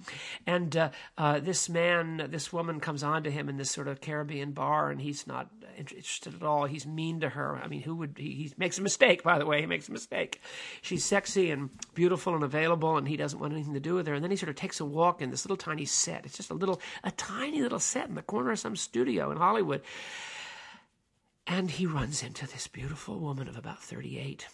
And 0.46 0.76
uh, 0.76 0.90
uh, 1.18 1.40
this 1.40 1.70
man, 1.70 2.28
this 2.30 2.52
woman 2.52 2.80
comes 2.80 3.04
on 3.04 3.24
to 3.24 3.32
him 3.32 3.50
in 3.50 3.58
this 3.58 3.72
sort 3.72 3.88
of 3.88 4.02
Caribbean 4.02 4.52
bar, 4.52 4.90
and 4.90 5.02
he's 5.02 5.28
not 5.28 5.50
interested 5.78 6.34
at 6.34 6.44
all. 6.44 6.66
He's 6.66 6.86
mean 6.86 7.20
to 7.20 7.30
her. 7.30 7.35
I 7.36 7.68
mean, 7.68 7.82
who 7.82 7.96
would 7.96 8.16
he, 8.18 8.32
he 8.32 8.54
makes 8.58 8.78
a 8.78 8.82
mistake? 8.82 9.24
By 9.24 9.38
the 9.38 9.46
way, 9.46 9.62
he 9.62 9.68
makes 9.68 9.90
a 9.90 9.92
mistake. 9.92 10.42
She's 10.82 11.04
sexy 11.04 11.52
and 11.52 11.70
beautiful 11.94 12.36
and 12.36 12.44
available, 12.44 12.98
and 12.98 13.08
he 13.08 13.18
doesn't 13.18 13.40
want 13.40 13.54
anything 13.54 13.74
to 13.74 13.80
do 13.80 13.96
with 13.96 14.08
her. 14.08 14.14
And 14.14 14.24
then 14.24 14.32
he 14.32 14.38
sort 14.38 14.50
of 14.50 14.56
takes 14.56 14.80
a 14.80 14.86
walk 14.86 15.22
in 15.22 15.32
this 15.32 15.46
little 15.46 15.58
tiny 15.58 15.86
set. 15.86 16.26
It's 16.26 16.38
just 16.38 16.52
a 16.52 16.56
little, 16.56 16.82
a 17.04 17.12
tiny 17.12 17.62
little 17.62 17.80
set 17.80 18.08
in 18.08 18.16
the 18.16 18.22
corner 18.22 18.52
of 18.52 18.60
some 18.60 18.76
studio 18.76 19.32
in 19.32 19.38
Hollywood. 19.38 19.82
And 21.48 21.70
he 21.70 21.86
runs 21.86 22.24
into 22.24 22.48
this 22.48 22.68
beautiful 22.68 23.20
woman 23.20 23.48
of 23.48 23.58
about 23.58 23.84
38 23.84 24.48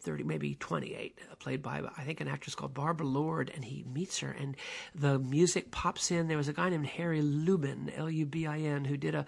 30, 0.00 0.24
maybe 0.24 0.54
28, 0.54 1.18
uh, 1.30 1.34
played 1.36 1.62
by, 1.62 1.82
I 1.96 2.02
think, 2.02 2.20
an 2.20 2.28
actress 2.28 2.54
called 2.54 2.74
Barbara 2.74 3.06
Lord, 3.06 3.50
and 3.54 3.64
he 3.64 3.84
meets 3.92 4.18
her, 4.20 4.30
and 4.30 4.56
the 4.94 5.18
music 5.18 5.70
pops 5.70 6.10
in. 6.10 6.28
There 6.28 6.36
was 6.36 6.48
a 6.48 6.52
guy 6.52 6.68
named 6.68 6.86
Harry 6.86 7.22
Lubin, 7.22 7.92
L 7.94 8.10
U 8.10 8.26
B 8.26 8.46
I 8.46 8.58
N, 8.58 8.84
who 8.84 8.96
did 8.96 9.14
a 9.14 9.26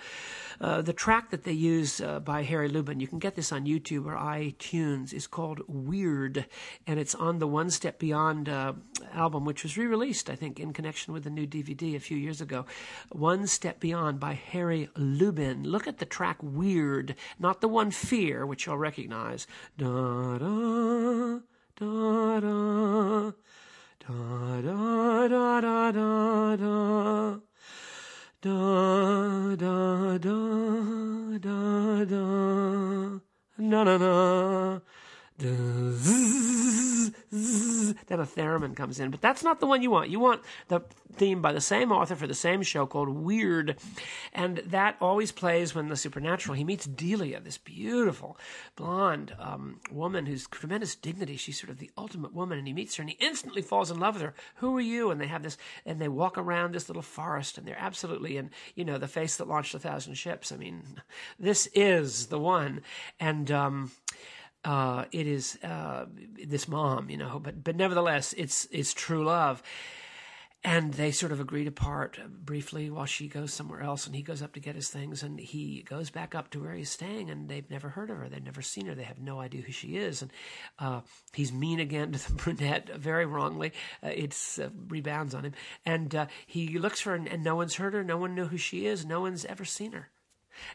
uh, 0.61 0.83
the 0.83 0.93
track 0.93 1.31
that 1.31 1.45
they 1.45 1.53
use 1.53 2.01
uh, 2.01 2.21
by 2.21 2.43
Harry 2.43 2.69
Lubin. 2.69 3.01
You 3.01 3.09
can 3.09 3.19
get 3.19 3.35
this 3.35 3.53
on 3.53 3.67
YouTube 3.67 4.07
or 4.07 4.17
iTunes. 4.17 5.13
is 5.13 5.27
called 5.27 5.61
Weird, 5.67 6.47
and 6.87 7.01
it's 7.01 7.15
on 7.15 7.39
the 7.39 7.47
One 7.47 7.71
Step 7.71 7.99
Beyond 7.99 8.49
uh, 8.49 8.75
album, 9.13 9.45
which 9.45 9.63
was 9.63 9.77
re-released, 9.77 10.31
I 10.31 10.37
think, 10.37 10.61
in 10.61 10.73
connection 10.73 11.13
with 11.13 11.25
the 11.25 11.31
new 11.31 11.47
DVD 11.47 11.97
a 11.97 12.01
few 12.01 12.17
years 12.17 12.41
ago. 12.41 12.67
One 13.11 13.47
Step 13.47 13.81
Beyond 13.81 14.21
by 14.21 14.35
Harry 14.35 14.89
Lubin. 14.97 15.65
Look 15.65 15.89
at 15.89 15.99
the 15.99 16.05
track 16.05 16.39
Weird, 16.43 17.17
not 17.39 17.61
the 17.61 17.69
one 17.69 17.91
Fear, 17.91 18.47
which 18.47 18.67
you'll 18.67 18.79
recognize. 18.79 19.47
Da, 19.77 20.39
da, 20.39 20.62
da 21.77 22.41
da 22.41 22.57
da 24.01 24.17
da 24.63 24.79
da 25.29 25.91
da 25.93 25.93
da 25.93 26.57
da 26.57 26.77
da 28.43 28.57
da 29.57 29.77
da 30.19 30.19
da 30.19 30.39
da 31.39 32.05
da 32.05 32.25
na 33.59 33.81
na 33.85 33.97
na 33.99 34.83
then 38.13 38.21
a 38.21 38.27
theremin 38.27 38.77
comes 38.77 39.01
in. 39.01 39.11
But 39.11 39.23
that's 39.23 39.43
not 39.43 39.59
the 39.59 39.67
one 39.67 39.83
you 39.83 39.91
want. 39.91 40.11
You 40.11 40.21
want 40.21 40.43
the 40.69 40.83
theme 41.15 41.41
by 41.41 41.53
the 41.53 41.63
same 41.63 41.91
author 41.91 42.15
for 42.15 42.27
the 42.27 42.35
same 42.35 42.63
show 42.63 42.85
called 42.85 43.09
Weird. 43.09 43.79
And 44.35 44.59
that 44.59 44.97
always 45.01 45.33
plays 45.33 45.75
when 45.75 45.89
the 45.89 45.97
supernatural, 45.97 46.55
he 46.55 46.63
meets 46.63 46.85
Delia, 46.85 47.41
this 47.41 47.57
beautiful 47.57 48.39
blonde 48.77 49.35
um, 49.39 49.81
woman 49.91 50.27
who's 50.27 50.47
tremendous 50.47 50.95
dignity. 50.95 51.37
She's 51.37 51.59
sort 51.59 51.71
of 51.71 51.79
the 51.79 51.91
ultimate 51.97 52.35
woman. 52.35 52.59
And 52.59 52.67
he 52.67 52.75
meets 52.75 52.97
her 52.97 53.03
and 53.03 53.09
he 53.09 53.17
instantly 53.19 53.63
falls 53.63 53.91
in 53.91 53.99
love 53.99 54.15
with 54.15 54.25
her. 54.25 54.35
Who 54.57 54.77
are 54.77 54.83
you? 54.83 55.11
And 55.11 55.19
they 55.19 55.27
have 55.29 55.43
this, 55.43 55.57
and 55.87 55.99
they 55.99 56.09
walk 56.09 56.37
around 56.37 56.75
this 56.75 56.91
little 56.91 57.03
forest 57.03 57.57
and 57.57 57.67
they're 57.67 57.77
absolutely 57.79 58.37
in, 58.37 58.51
you 58.75 58.85
know, 58.85 58.99
the 58.99 59.09
face 59.09 59.37
that 59.37 59.49
launched 59.49 59.75
a 59.75 59.79
thousand 59.79 60.15
ships. 60.15 60.53
I 60.53 60.57
mean, 60.57 60.83
this 61.39 61.67
is 61.75 62.27
the 62.27 62.39
one. 62.39 62.83
And, 63.19 63.51
um, 63.51 63.91
uh, 64.65 65.05
it 65.13 65.27
is 65.27 65.59
uh, 65.63 66.07
this 66.47 66.69
mom, 66.69 67.11
you 67.11 67.17
know, 67.17 67.39
but 67.39 67.63
but 67.65 67.77
nevertheless, 67.77 68.33
it's 68.37 68.67
it's 68.71 68.95
true 68.95 69.25
love. 69.25 69.63
And 70.65 70.95
they 70.95 71.11
sort 71.11 71.33
of 71.33 71.41
agree 71.41 71.65
to 71.65 71.73
part 71.73 72.21
briefly 72.29 72.89
while 72.89 73.05
she 73.05 73.27
goes 73.27 73.53
somewhere 73.53 73.81
else, 73.81 74.07
and 74.07 74.15
he 74.15 74.23
goes 74.23 74.43
up 74.43 74.53
to 74.53 74.61
get 74.61 74.77
his 74.77 74.89
things, 74.89 75.25
and 75.25 75.41
he 75.41 75.83
goes 75.83 76.09
back 76.09 76.37
up 76.37 76.51
to 76.51 76.63
where 76.63 76.75
he's 76.75 76.89
staying, 76.89 77.31
and 77.31 77.49
they've 77.49 77.69
never 77.69 77.89
heard 77.89 78.11
of 78.11 78.19
her, 78.19 78.29
they've 78.29 78.45
never 78.45 78.63
seen 78.63 78.87
her, 78.87 78.95
they 78.95 79.03
have 79.03 79.19
no 79.19 79.41
idea 79.41 79.63
who 79.63 79.73
she 79.73 79.97
is, 79.97 80.23
and 80.23 80.31
uh, 80.79 81.01
he's 81.33 81.53
mean 81.53 81.81
again 81.81 82.13
to 82.13 82.29
the 82.29 82.35
brunette, 82.45 82.97
very 82.97 83.27
wrongly. 83.27 83.73
Uh, 84.05 84.11
it 84.11 84.39
uh, 84.63 84.69
rebounds 84.87 85.35
on 85.35 85.47
him, 85.47 85.53
and 85.85 86.15
uh, 86.15 86.27
he 86.47 86.79
looks 86.79 87.01
for 87.01 87.11
her, 87.11 87.17
and, 87.17 87.27
and 87.27 87.43
no 87.43 87.57
one's 87.57 87.75
heard 87.75 87.95
her, 87.95 88.05
no 88.05 88.17
one 88.17 88.37
knew 88.37 88.47
who 88.47 88.57
she 88.57 88.87
is, 88.87 89.05
no 89.05 89.21
one's 89.21 89.45
ever 89.47 89.65
seen 89.65 89.91
her. 89.91 90.11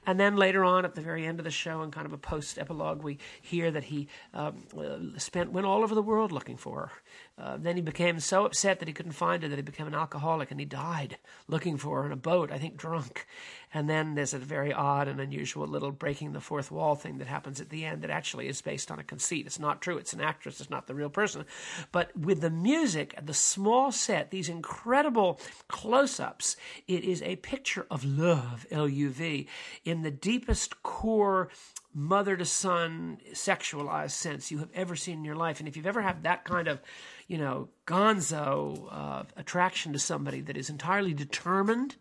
And 0.05 0.19
then 0.19 0.35
later 0.35 0.63
on, 0.63 0.85
at 0.85 0.95
the 0.95 1.01
very 1.01 1.25
end 1.25 1.39
of 1.39 1.45
the 1.45 1.51
show, 1.51 1.81
in 1.81 1.91
kind 1.91 2.05
of 2.05 2.13
a 2.13 2.17
post 2.17 2.57
epilogue, 2.57 3.01
we 3.03 3.17
hear 3.41 3.71
that 3.71 3.85
he 3.85 4.07
um, 4.33 4.63
uh, 4.77 5.19
spent 5.19 5.51
went 5.51 5.65
all 5.65 5.83
over 5.83 5.95
the 5.95 6.01
world 6.01 6.31
looking 6.31 6.57
for 6.57 6.87
her. 6.87 6.91
Uh, 7.39 7.55
then 7.55 7.75
he 7.75 7.83
became 7.83 8.19
so 8.19 8.45
upset 8.45 8.79
that 8.79 8.87
he 8.87 8.93
couldn't 8.93 9.11
find 9.11 9.43
her 9.43 9.49
that 9.49 9.57
he 9.57 9.61
became 9.61 9.85
an 9.85 9.93
alcoholic 9.93 10.49
and 10.49 10.59
he 10.59 10.65
died 10.65 11.17
looking 11.47 11.77
for 11.77 12.01
her 12.01 12.07
in 12.07 12.11
a 12.11 12.15
boat, 12.15 12.51
I 12.51 12.57
think 12.57 12.77
drunk. 12.77 13.27
And 13.71 13.87
then 13.87 14.15
there's 14.15 14.33
a 14.33 14.39
very 14.39 14.73
odd 14.73 15.07
and 15.07 15.19
unusual 15.19 15.67
little 15.67 15.91
breaking 15.91 16.31
the 16.31 16.41
fourth 16.41 16.71
wall 16.71 16.95
thing 16.95 17.19
that 17.19 17.27
happens 17.27 17.61
at 17.61 17.69
the 17.69 17.85
end 17.85 18.01
that 18.01 18.09
actually 18.09 18.47
is 18.47 18.61
based 18.61 18.89
on 18.89 18.97
a 18.97 19.03
conceit. 19.03 19.45
It's 19.45 19.59
not 19.59 19.81
true. 19.81 19.97
It's 19.97 20.13
an 20.13 20.21
actress. 20.21 20.59
It's 20.59 20.71
not 20.71 20.87
the 20.87 20.95
real 20.95 21.11
person. 21.11 21.45
But 21.91 22.15
with 22.17 22.41
the 22.41 22.49
music, 22.49 23.13
the 23.21 23.35
small 23.35 23.91
set, 23.91 24.31
these 24.31 24.49
incredible 24.49 25.39
close-ups, 25.67 26.57
it 26.87 27.03
is 27.03 27.21
a 27.21 27.35
picture 27.35 27.85
of 27.91 28.03
love, 28.03 28.65
L-U-V, 28.71 29.47
in 29.85 30.01
the 30.01 30.11
deepest 30.11 30.81
core 30.81 31.49
mother 31.93 32.37
to 32.37 32.45
son 32.45 33.17
sexualized 33.33 34.11
sense 34.11 34.51
you 34.51 34.59
have 34.59 34.69
ever 34.73 34.95
seen 34.95 35.19
in 35.19 35.25
your 35.25 35.35
life. 35.35 35.59
And 35.59 35.67
if 35.67 35.75
you've 35.75 35.87
ever 35.87 36.01
had 36.01 36.23
that 36.23 36.43
kind 36.43 36.67
of, 36.67 36.81
you 37.27 37.37
know, 37.37 37.69
gonzo 37.85 38.87
uh, 38.91 39.23
attraction 39.35 39.93
to 39.93 39.99
somebody 39.99 40.41
that 40.41 40.57
is 40.57 40.69
entirely 40.69 41.13
determined, 41.13 41.95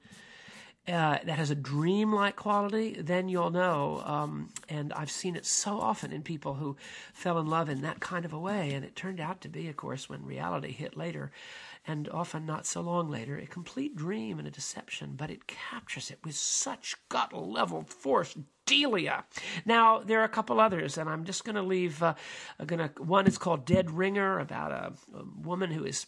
uh, 0.89 1.19
that 1.25 1.39
has 1.39 1.51
a 1.51 1.55
dreamlike 1.57 2.37
quality, 2.37 2.97
then 3.01 3.29
you'll 3.29 3.51
know. 3.51 4.03
Um, 4.05 4.51
and 4.69 4.93
I've 4.93 5.11
seen 5.11 5.35
it 5.35 5.45
so 5.45 5.81
often 5.81 6.13
in 6.13 6.23
people 6.23 6.55
who 6.55 6.77
fell 7.13 7.39
in 7.41 7.47
love 7.49 7.69
in 7.69 7.81
that 7.83 7.99
kind 7.99 8.25
of 8.25 8.33
a 8.33 8.39
way. 8.39 8.73
And 8.73 8.85
it 8.85 8.95
turned 8.95 9.19
out 9.19 9.41
to 9.41 9.49
be, 9.49 9.69
of 9.69 9.77
course, 9.77 10.09
when 10.09 10.25
reality 10.25 10.71
hit 10.71 10.97
later, 10.97 11.33
and 11.87 12.09
often 12.09 12.47
not 12.47 12.67
so 12.67 12.81
long 12.81 13.11
later, 13.11 13.37
a 13.37 13.47
complete 13.47 13.97
dream 13.97 14.39
and 14.39 14.49
a 14.49 14.51
deception, 14.51 15.15
but 15.17 15.31
it 15.31 15.47
captures 15.47 16.11
it 16.11 16.19
with 16.25 16.35
such 16.35 16.97
gut 17.09 17.33
level 17.33 17.85
force, 17.85 18.37
Delia. 18.67 19.25
Now 19.65 20.01
there 20.01 20.21
are 20.21 20.25
a 20.25 20.29
couple 20.29 20.61
others, 20.61 20.99
and 20.99 21.09
I'm 21.09 21.25
just 21.25 21.45
going 21.45 21.57
to 21.57 21.63
leave. 21.63 22.03
Uh, 22.03 22.15
going 22.65 22.89
to 22.89 23.03
one 23.03 23.27
is 23.27 23.39
called 23.39 23.65
Dead 23.65 23.91
Ringer 23.91 24.41
about 24.41 24.73
a, 24.73 24.93
a 25.17 25.25
woman 25.43 25.71
who 25.71 25.85
is 25.85 26.07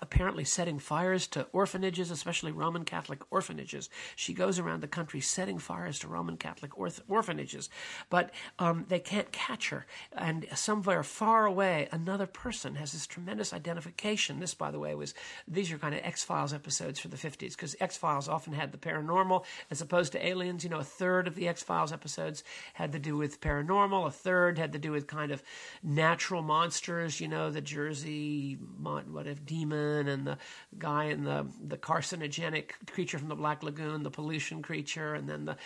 apparently 0.00 0.44
setting 0.44 0.78
fires 0.78 1.26
to 1.28 1.46
orphanages, 1.52 2.10
especially 2.10 2.52
Roman 2.52 2.84
Catholic 2.84 3.20
orphanages. 3.30 3.90
She 4.16 4.32
goes 4.32 4.58
around 4.58 4.80
the 4.80 4.88
country 4.88 5.20
setting 5.20 5.58
fires 5.58 5.98
to 6.00 6.08
Roman 6.08 6.36
Catholic 6.36 6.78
orth- 6.78 7.02
orphanages, 7.08 7.68
but 8.10 8.30
um, 8.58 8.84
they 8.88 9.00
can't 9.00 9.32
catch 9.32 9.70
her. 9.70 9.86
And 10.12 10.46
somewhere 10.54 11.02
far 11.02 11.46
away, 11.46 11.88
another 11.90 12.26
person 12.26 12.76
has 12.76 12.92
this 12.92 13.06
tremendous 13.06 13.52
identification. 13.52 14.40
This, 14.40 14.54
by 14.54 14.70
the 14.70 14.78
way, 14.78 14.94
was 14.94 15.14
these 15.46 15.72
are 15.72 15.78
kind 15.78 15.94
of 15.94 16.00
X 16.04 16.22
Files 16.22 16.52
episodes 16.52 16.98
for 16.98 17.08
the 17.08 17.16
50s 17.16 17.50
because 17.50 17.76
X 17.80 17.96
Files 17.96 18.28
often 18.28 18.52
had 18.52 18.72
the 18.72 18.78
paranormal 18.78 19.44
as 19.70 19.80
opposed 19.80 20.12
to 20.12 20.26
aliens. 20.26 20.64
You 20.64 20.70
know, 20.70 20.78
a 20.78 20.84
third 20.84 21.26
of 21.26 21.34
the 21.34 21.48
X 21.48 21.62
Files 21.62 21.92
episodes 21.92 22.44
had 22.74 22.92
to 22.92 22.98
do 22.98 23.16
with 23.16 23.40
paranormal, 23.40 24.06
a 24.06 24.10
third 24.10 24.58
had 24.58 24.72
to 24.72 24.78
do 24.78 24.92
with 24.92 25.06
kind 25.06 25.32
of 25.32 25.42
natural 25.82 26.42
monsters. 26.42 27.20
You 27.20 27.28
know, 27.28 27.50
the 27.50 27.60
Jersey, 27.60 28.58
what 28.80 29.26
if 29.26 29.44
demon 29.88 30.08
and 30.08 30.26
the 30.26 30.38
guy 30.78 31.04
in 31.04 31.24
the 31.24 31.46
the 31.66 31.76
carcinogenic 31.76 32.70
creature 32.90 33.18
from 33.18 33.28
the 33.28 33.34
Black 33.34 33.62
Lagoon, 33.62 34.02
the 34.02 34.10
pollution 34.10 34.62
creature, 34.62 35.14
and 35.14 35.28
then 35.28 35.44
the 35.44 35.56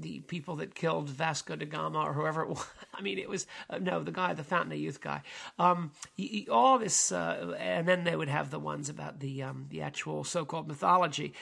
the 0.00 0.20
people 0.20 0.56
that 0.56 0.74
killed 0.74 1.08
Vasco 1.08 1.56
da 1.56 1.66
Gama 1.66 1.98
or 2.00 2.12
whoever 2.12 2.42
it 2.42 2.48
was. 2.48 2.66
I 2.94 3.02
mean, 3.02 3.18
it 3.18 3.28
was 3.28 3.46
uh, 3.70 3.78
no 3.78 4.02
the 4.02 4.12
guy, 4.12 4.32
the 4.34 4.44
Fountain 4.44 4.72
of 4.72 4.78
Youth 4.78 5.00
guy. 5.00 5.22
Um, 5.58 5.92
all 6.50 6.78
this, 6.78 7.12
uh, 7.12 7.56
and 7.58 7.86
then 7.86 8.04
they 8.04 8.16
would 8.16 8.28
have 8.28 8.50
the 8.50 8.58
ones 8.58 8.88
about 8.88 9.20
the 9.20 9.42
um, 9.42 9.66
the 9.70 9.82
actual 9.82 10.24
so-called 10.24 10.68
mythology. 10.68 11.34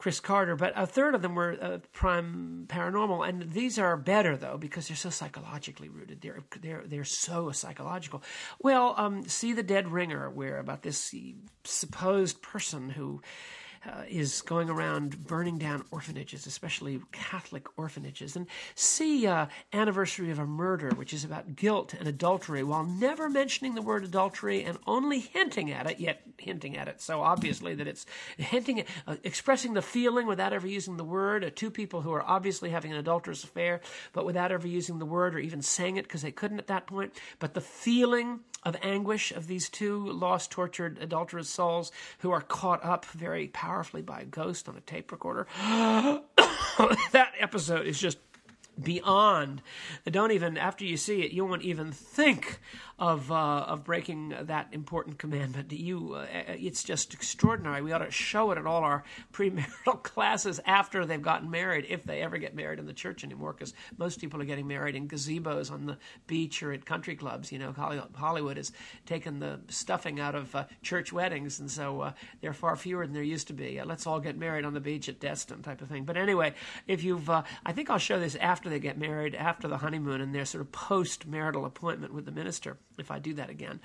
Chris 0.00 0.18
Carter, 0.18 0.56
but 0.56 0.72
a 0.76 0.86
third 0.86 1.14
of 1.14 1.20
them 1.20 1.34
were 1.34 1.58
uh, 1.60 1.76
prime 1.92 2.64
paranormal, 2.68 3.28
and 3.28 3.52
these 3.52 3.78
are 3.78 3.98
better 3.98 4.34
though 4.34 4.56
because 4.56 4.88
they're 4.88 4.96
so 4.96 5.10
psychologically 5.10 5.90
rooted. 5.90 6.22
They're 6.22 6.38
they're 6.58 6.82
they're 6.86 7.04
so 7.04 7.50
psychological. 7.50 8.22
Well, 8.58 8.94
um, 8.96 9.28
see 9.28 9.52
the 9.52 9.62
Dead 9.62 9.92
Ringer, 9.92 10.30
where 10.30 10.56
about 10.56 10.80
this 10.80 11.14
supposed 11.64 12.40
person 12.40 12.88
who 12.88 13.20
uh, 13.86 14.02
is 14.08 14.42
going 14.42 14.70
around 14.70 15.26
burning 15.26 15.58
down 15.58 15.84
orphanages, 15.90 16.46
especially 16.46 17.00
Catholic 17.12 17.66
orphanages. 17.78 18.36
And 18.36 18.46
see 18.74 19.26
uh, 19.26 19.46
Anniversary 19.72 20.30
of 20.30 20.38
a 20.38 20.46
Murder, 20.46 20.90
which 20.90 21.12
is 21.12 21.24
about 21.24 21.56
guilt 21.56 21.94
and 21.94 22.06
adultery, 22.08 22.62
while 22.62 22.84
never 22.84 23.28
mentioning 23.28 23.74
the 23.74 23.82
word 23.82 24.04
adultery 24.04 24.64
and 24.64 24.78
only 24.86 25.20
hinting 25.20 25.72
at 25.72 25.90
it, 25.90 26.00
yet 26.00 26.22
hinting 26.38 26.76
at 26.76 26.88
it 26.88 27.00
so 27.00 27.22
obviously 27.22 27.74
that 27.74 27.86
it's 27.86 28.06
hinting, 28.36 28.80
at, 28.80 28.86
uh, 29.06 29.16
expressing 29.24 29.74
the 29.74 29.82
feeling 29.82 30.26
without 30.26 30.52
ever 30.52 30.66
using 30.66 30.96
the 30.96 31.04
word. 31.04 31.44
Uh, 31.44 31.50
two 31.54 31.70
people 31.70 32.02
who 32.02 32.12
are 32.12 32.22
obviously 32.22 32.70
having 32.70 32.92
an 32.92 32.98
adulterous 32.98 33.44
affair, 33.44 33.80
but 34.12 34.26
without 34.26 34.52
ever 34.52 34.66
using 34.66 34.98
the 34.98 35.06
word 35.06 35.34
or 35.34 35.38
even 35.38 35.62
saying 35.62 35.96
it 35.96 36.04
because 36.04 36.22
they 36.22 36.30
couldn't 36.30 36.58
at 36.58 36.66
that 36.66 36.86
point. 36.86 37.12
But 37.38 37.54
the 37.54 37.60
feeling 37.60 38.40
of 38.62 38.76
anguish 38.82 39.32
of 39.32 39.46
these 39.46 39.68
two 39.68 40.06
lost, 40.10 40.50
tortured, 40.50 40.98
adulterous 41.00 41.48
souls 41.48 41.90
who 42.18 42.30
are 42.30 42.42
caught 42.42 42.84
up 42.84 43.06
very 43.06 43.48
powerfully 43.48 43.69
by 44.02 44.20
a 44.20 44.24
ghost 44.24 44.68
on 44.68 44.76
a 44.76 44.80
tape 44.80 45.12
recorder. 45.12 45.46
that 47.12 47.32
episode 47.38 47.86
is 47.86 47.98
just 47.98 48.18
beyond. 48.82 49.62
Don't 50.10 50.32
even 50.32 50.56
after 50.56 50.84
you 50.84 50.96
see 50.96 51.22
it, 51.22 51.32
you 51.32 51.44
won't 51.44 51.62
even 51.62 51.92
think 51.92 52.60
of 53.00 53.32
uh, 53.32 53.64
of 53.66 53.82
breaking 53.82 54.34
that 54.42 54.68
important 54.72 55.18
commandment. 55.18 55.72
You, 55.72 56.14
uh, 56.14 56.26
it's 56.48 56.84
just 56.84 57.14
extraordinary. 57.14 57.80
We 57.80 57.92
ought 57.92 57.98
to 57.98 58.10
show 58.10 58.50
it 58.50 58.58
at 58.58 58.66
all 58.66 58.84
our 58.84 59.04
premarital 59.32 60.02
classes 60.02 60.60
after 60.66 61.06
they've 61.06 61.20
gotten 61.20 61.50
married, 61.50 61.86
if 61.88 62.04
they 62.04 62.20
ever 62.20 62.36
get 62.36 62.54
married 62.54 62.78
in 62.78 62.84
the 62.84 62.92
church 62.92 63.24
anymore, 63.24 63.54
because 63.54 63.72
most 63.96 64.20
people 64.20 64.40
are 64.42 64.44
getting 64.44 64.68
married 64.68 64.96
in 64.96 65.08
gazebos 65.08 65.72
on 65.72 65.86
the 65.86 65.96
beach 66.26 66.62
or 66.62 66.72
at 66.72 66.84
country 66.84 67.16
clubs. 67.16 67.50
You 67.50 67.58
know, 67.58 67.72
Hollywood 68.14 68.58
has 68.58 68.70
taken 69.06 69.40
the 69.40 69.60
stuffing 69.68 70.20
out 70.20 70.34
of 70.34 70.54
uh, 70.54 70.64
church 70.82 71.10
weddings, 71.10 71.58
and 71.58 71.70
so 71.70 72.02
uh, 72.02 72.12
they're 72.42 72.52
far 72.52 72.76
fewer 72.76 73.06
than 73.06 73.14
there 73.14 73.22
used 73.22 73.46
to 73.46 73.54
be. 73.54 73.80
Uh, 73.80 73.86
let's 73.86 74.06
all 74.06 74.20
get 74.20 74.36
married 74.36 74.66
on 74.66 74.74
the 74.74 74.80
beach 74.80 75.08
at 75.08 75.20
Destin, 75.20 75.62
type 75.62 75.80
of 75.80 75.88
thing. 75.88 76.04
But 76.04 76.18
anyway, 76.18 76.52
if 76.86 77.02
you've, 77.02 77.30
uh, 77.30 77.44
I 77.64 77.72
think 77.72 77.88
I'll 77.88 77.98
show 77.98 78.20
this 78.20 78.36
after 78.36 78.68
they 78.70 78.78
get 78.78 78.98
married, 78.98 79.34
after 79.34 79.68
the 79.68 79.78
honeymoon, 79.78 80.20
and 80.20 80.34
their 80.34 80.44
sort 80.44 80.62
of 80.62 80.72
post 80.72 81.26
marital 81.26 81.64
appointment 81.64 82.14
with 82.14 82.24
the 82.24 82.32
minister 82.32 82.78
if 83.00 83.10
I 83.10 83.18
do 83.18 83.34
that 83.34 83.50
again. 83.50 83.80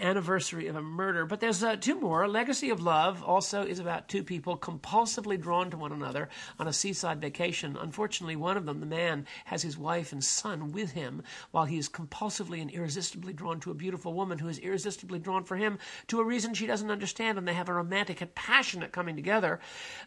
Anniversary 0.00 0.66
of 0.66 0.76
a 0.76 0.82
Murder. 0.82 1.26
But 1.26 1.40
there's 1.40 1.62
uh, 1.62 1.76
two 1.76 2.00
more. 2.00 2.26
Legacy 2.26 2.70
of 2.70 2.80
Love 2.80 3.22
also 3.22 3.62
is 3.62 3.78
about 3.78 4.08
two 4.08 4.24
people 4.24 4.56
compulsively 4.56 5.40
drawn 5.40 5.70
to 5.70 5.76
one 5.76 5.92
another 5.92 6.28
on 6.58 6.66
a 6.66 6.72
seaside 6.72 7.20
vacation. 7.20 7.76
Unfortunately, 7.80 8.36
one 8.36 8.56
of 8.56 8.66
them, 8.66 8.80
the 8.80 8.86
man, 8.86 9.26
has 9.44 9.62
his 9.62 9.78
wife 9.78 10.12
and 10.12 10.24
son 10.24 10.72
with 10.72 10.92
him 10.92 11.22
while 11.52 11.66
he 11.66 11.78
is 11.78 11.88
compulsively 11.88 12.60
and 12.60 12.70
irresistibly 12.70 13.32
drawn 13.32 13.60
to 13.60 13.70
a 13.70 13.74
beautiful 13.74 14.14
woman 14.14 14.38
who 14.38 14.48
is 14.48 14.58
irresistibly 14.58 15.18
drawn 15.18 15.44
for 15.44 15.56
him 15.56 15.78
to 16.08 16.20
a 16.20 16.24
reason 16.24 16.54
she 16.54 16.66
doesn't 16.66 16.90
understand. 16.90 17.38
And 17.38 17.46
they 17.46 17.54
have 17.54 17.68
a 17.68 17.74
romantic 17.74 18.20
and 18.20 18.34
passionate 18.34 18.92
coming 18.92 19.14
together 19.14 19.60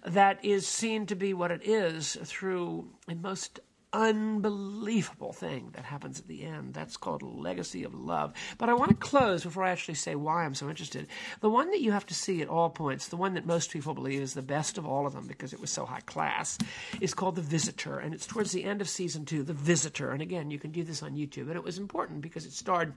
that 0.06 0.44
is 0.44 0.68
seen 0.68 1.06
to 1.06 1.16
be 1.16 1.34
what 1.34 1.52
it 1.52 1.62
is 1.64 2.18
through, 2.24 2.90
in 3.08 3.22
most 3.22 3.60
unbelievable 3.94 5.32
thing 5.32 5.70
that 5.74 5.86
happens 5.86 6.20
at 6.20 6.28
the 6.28 6.44
end. 6.44 6.74
That's 6.74 6.98
called 6.98 7.24
Legacy 7.24 7.84
of 7.84 7.94
Love. 7.96 8.34
But 8.58 8.70
I 8.70 8.74
want 8.74 8.90
to 8.92 8.98
close 8.98 9.44
before 9.44 9.64
I 9.64 9.72
actually 9.72 9.96
say 9.96 10.16
why 10.16 10.44
I'm 10.44 10.56
so 10.56 10.70
interested. 10.70 11.08
The 11.40 11.50
one 11.50 11.72
that 11.72 11.82
you 11.82 11.92
have 11.92 12.06
to 12.08 12.14
see 12.14 12.42
at 12.42 12.50
all 12.50 12.70
points, 12.70 13.08
the 13.08 13.18
one 13.18 13.34
that 13.36 13.46
most 13.46 13.72
people 13.72 13.94
believe 13.94 14.22
is 14.22 14.34
the 14.34 14.42
best 14.42 14.78
of 14.78 14.86
all 14.86 15.08
of 15.08 15.14
them 15.14 15.28
because 15.28 15.54
it 15.54 15.62
was 15.62 15.72
so 15.72 15.86
high 15.86 16.02
class, 16.02 16.58
is 17.00 17.14
called 17.14 17.36
The 17.36 17.42
Visitor. 17.42 18.00
And 18.00 18.14
it's 18.14 18.28
towards 18.28 18.52
the 18.52 18.66
end 18.66 18.82
of 18.82 18.90
season 18.90 19.26
two, 19.26 19.44
The 19.44 19.54
Visitor. 19.54 20.12
And 20.12 20.22
again, 20.22 20.52
you 20.52 20.60
can 20.60 20.72
do 20.72 20.84
this 20.84 21.02
on 21.02 21.16
YouTube. 21.16 21.48
And 21.48 21.56
it 21.56 21.64
was 21.64 21.78
important 21.78 22.22
because 22.22 22.46
it 22.46 22.52
starred 22.52 22.94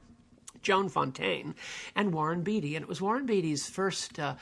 Joan 0.63 0.89
Fontaine 0.89 1.55
and 1.95 2.13
Warren 2.13 2.43
Beatty. 2.43 2.75
And 2.75 2.83
it 2.83 2.89
was 2.89 3.01
Warren 3.01 3.27
Beatty's 3.27 3.69
first. 3.69 4.19
Uh, 4.19 4.35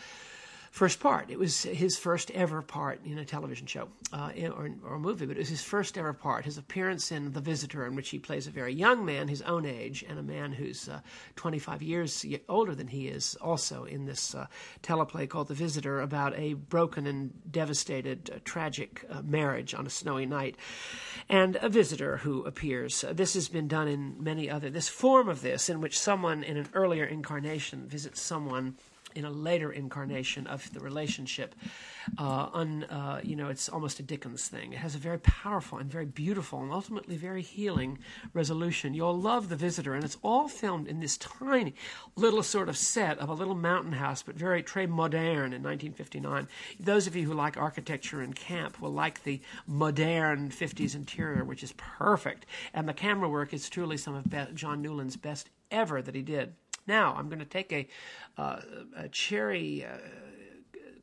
first 0.79 1.01
part. 1.01 1.29
It 1.29 1.41
was 1.41 1.65
his 1.65 1.99
first 1.99 2.31
ever 2.31 2.63
part 2.63 3.01
in 3.05 3.19
a 3.19 3.25
television 3.25 3.67
show 3.67 3.89
uh, 4.13 4.31
or, 4.57 4.71
or, 4.85 4.95
a 4.95 4.99
movie, 5.01 5.27
but 5.27 5.37
it 5.37 5.41
was 5.41 5.49
his 5.49 5.65
first 5.65 5.99
ever 5.99 6.13
part. 6.13 6.45
His 6.45 6.57
appearance 6.57 7.11
in 7.11 7.33
The 7.33 7.41
Visitor, 7.41 7.85
in 7.85 7.97
which 7.97 8.11
he 8.11 8.21
plays 8.21 8.47
a 8.47 8.53
very 8.53 8.73
young 8.73 9.05
man, 9.05 9.27
his 9.27 9.43
own 9.43 9.67
age, 9.67 10.05
and 10.09 10.21
a 10.21 10.23
man 10.23 10.53
who's 10.53 10.89
uh, 10.89 11.01
25 11.35 11.83
years 11.83 12.25
older 12.49 12.77
than 12.77 12.87
he 12.87 13.09
is, 13.09 13.35
also 13.41 13.87
in 13.87 14.07
this 14.07 14.37
uh, 14.37 14.47
teleplay 14.85 15.29
called 15.29 15.49
The 15.49 15.55
Visitor 15.55 16.01
about 16.01 16.39
a 16.39 16.55
broken 16.55 17.09
and 17.09 17.33
devastated, 17.51 18.31
uh, 18.33 18.39
tragic 18.45 19.05
uh, 19.11 19.23
marriage 19.23 19.75
on 19.75 19.85
a 19.85 19.91
snowy 19.91 20.27
night, 20.27 20.57
and 21.29 21.57
a 21.57 21.69
visitor 21.69 22.19
who 22.19 22.45
appears. 22.45 23.03
Uh, 23.03 23.13
this 23.13 23.35
has 23.35 23.49
been 23.49 23.67
done 23.67 23.89
in 23.89 24.23
many 24.23 24.49
other. 24.49 24.71
This 24.71 24.89
form 24.89 25.29
of 25.29 25.43
this, 25.43 25.69
in 25.69 25.81
which 25.81 25.99
someone 25.99 26.45
in 26.45 26.57
an 26.57 26.69
earlier 26.73 27.05
incarnation 27.05 27.89
visits 27.89 28.21
someone 28.21 28.77
in 29.15 29.25
a 29.25 29.31
later 29.31 29.73
incarnation 29.73 30.47
of 30.47 30.73
the 30.73 30.81
relationship. 30.81 31.55
Uh, 32.17 32.49
un, 32.53 32.85
uh, 32.85 33.21
you 33.23 33.37
know, 33.37 33.49
it's 33.49 33.69
almost 33.69 34.01
a 34.01 34.03
Dickens 34.03 34.49
thing. 34.49 34.73
It 34.73 34.79
has 34.79 34.95
a 34.95 34.99
very 34.99 35.19
powerful 35.19 35.79
and 35.79 35.91
very 35.91 36.07
beautiful 36.07 36.63
and 36.63 36.73
ultimately 36.73 37.17
very 37.17 37.43
healing 37.43 37.99
resolution. 38.33 38.95
You'll 38.95 39.19
love 39.19 39.49
The 39.49 39.57
Visitor, 39.57 39.95
and 39.95 40.05
it's 40.05 40.17
all 40.23 40.49
filmed 40.49 40.89
in 40.89 41.01
this 41.01 41.17
tiny 41.19 41.75
little 42.17 42.43
sort 42.43 42.69
of 42.69 42.77
set 42.77 43.19
of 43.19 43.29
a 43.29 43.35
little 43.35 43.55
mountain 43.55 43.93
house, 43.93 44.23
but 44.23 44.37
very 44.37 44.63
très 44.63 44.89
moderne 44.89 45.53
in 45.53 45.63
1959. 45.63 46.49
Those 46.81 47.07
of 47.07 47.15
you 47.15 47.27
who 47.27 47.35
like 47.35 47.57
architecture 47.57 48.21
and 48.21 48.35
camp 48.35 48.81
will 48.81 48.93
like 48.93 49.23
the 49.23 49.41
modern 49.67 50.51
50s 50.51 50.95
interior, 50.95 51.45
which 51.45 51.63
is 51.63 51.75
perfect. 51.77 52.47
And 52.73 52.89
the 52.89 52.95
camera 52.95 53.29
work 53.29 53.53
is 53.53 53.69
truly 53.69 53.97
some 53.97 54.15
of 54.15 54.55
John 54.55 54.83
Newland's 54.83 55.17
best 55.17 55.51
ever 55.71 56.01
that 56.03 56.15
he 56.15 56.23
did. 56.23 56.55
Now, 56.89 57.15
I'm 57.17 57.29
going 57.29 57.39
to 57.39 57.45
take 57.45 57.73
a, 57.73 57.87
uh, 58.39 58.61
a 58.97 59.09
cherry 59.09 59.85
uh, 59.85 59.99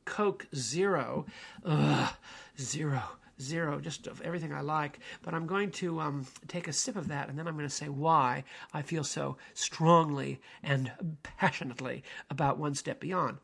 Coke 0.04 0.48
Zero, 0.56 1.26
Ugh, 1.64 2.14
zero, 2.60 3.04
zero, 3.40 3.80
just 3.80 4.08
of 4.08 4.20
everything 4.22 4.52
I 4.52 4.62
like. 4.62 5.00
But 5.22 5.34
I'm 5.34 5.46
going 5.46 5.72
to 5.72 6.00
um, 6.00 6.26
take 6.48 6.68
a 6.68 6.74
sip 6.74 6.96
of 6.96 7.08
that, 7.10 7.30
and 7.30 7.38
then 7.38 7.48
I'm 7.48 7.56
going 7.56 7.70
to 7.70 7.74
say 7.74 7.88
why 7.88 8.44
I 8.74 8.82
feel 8.82 9.04
so 9.04 9.38
strongly 9.54 10.42
and 10.64 10.92
passionately 11.24 12.04
about 12.30 12.58
One 12.58 12.76
Step 12.76 13.00
Beyond. 13.00 13.38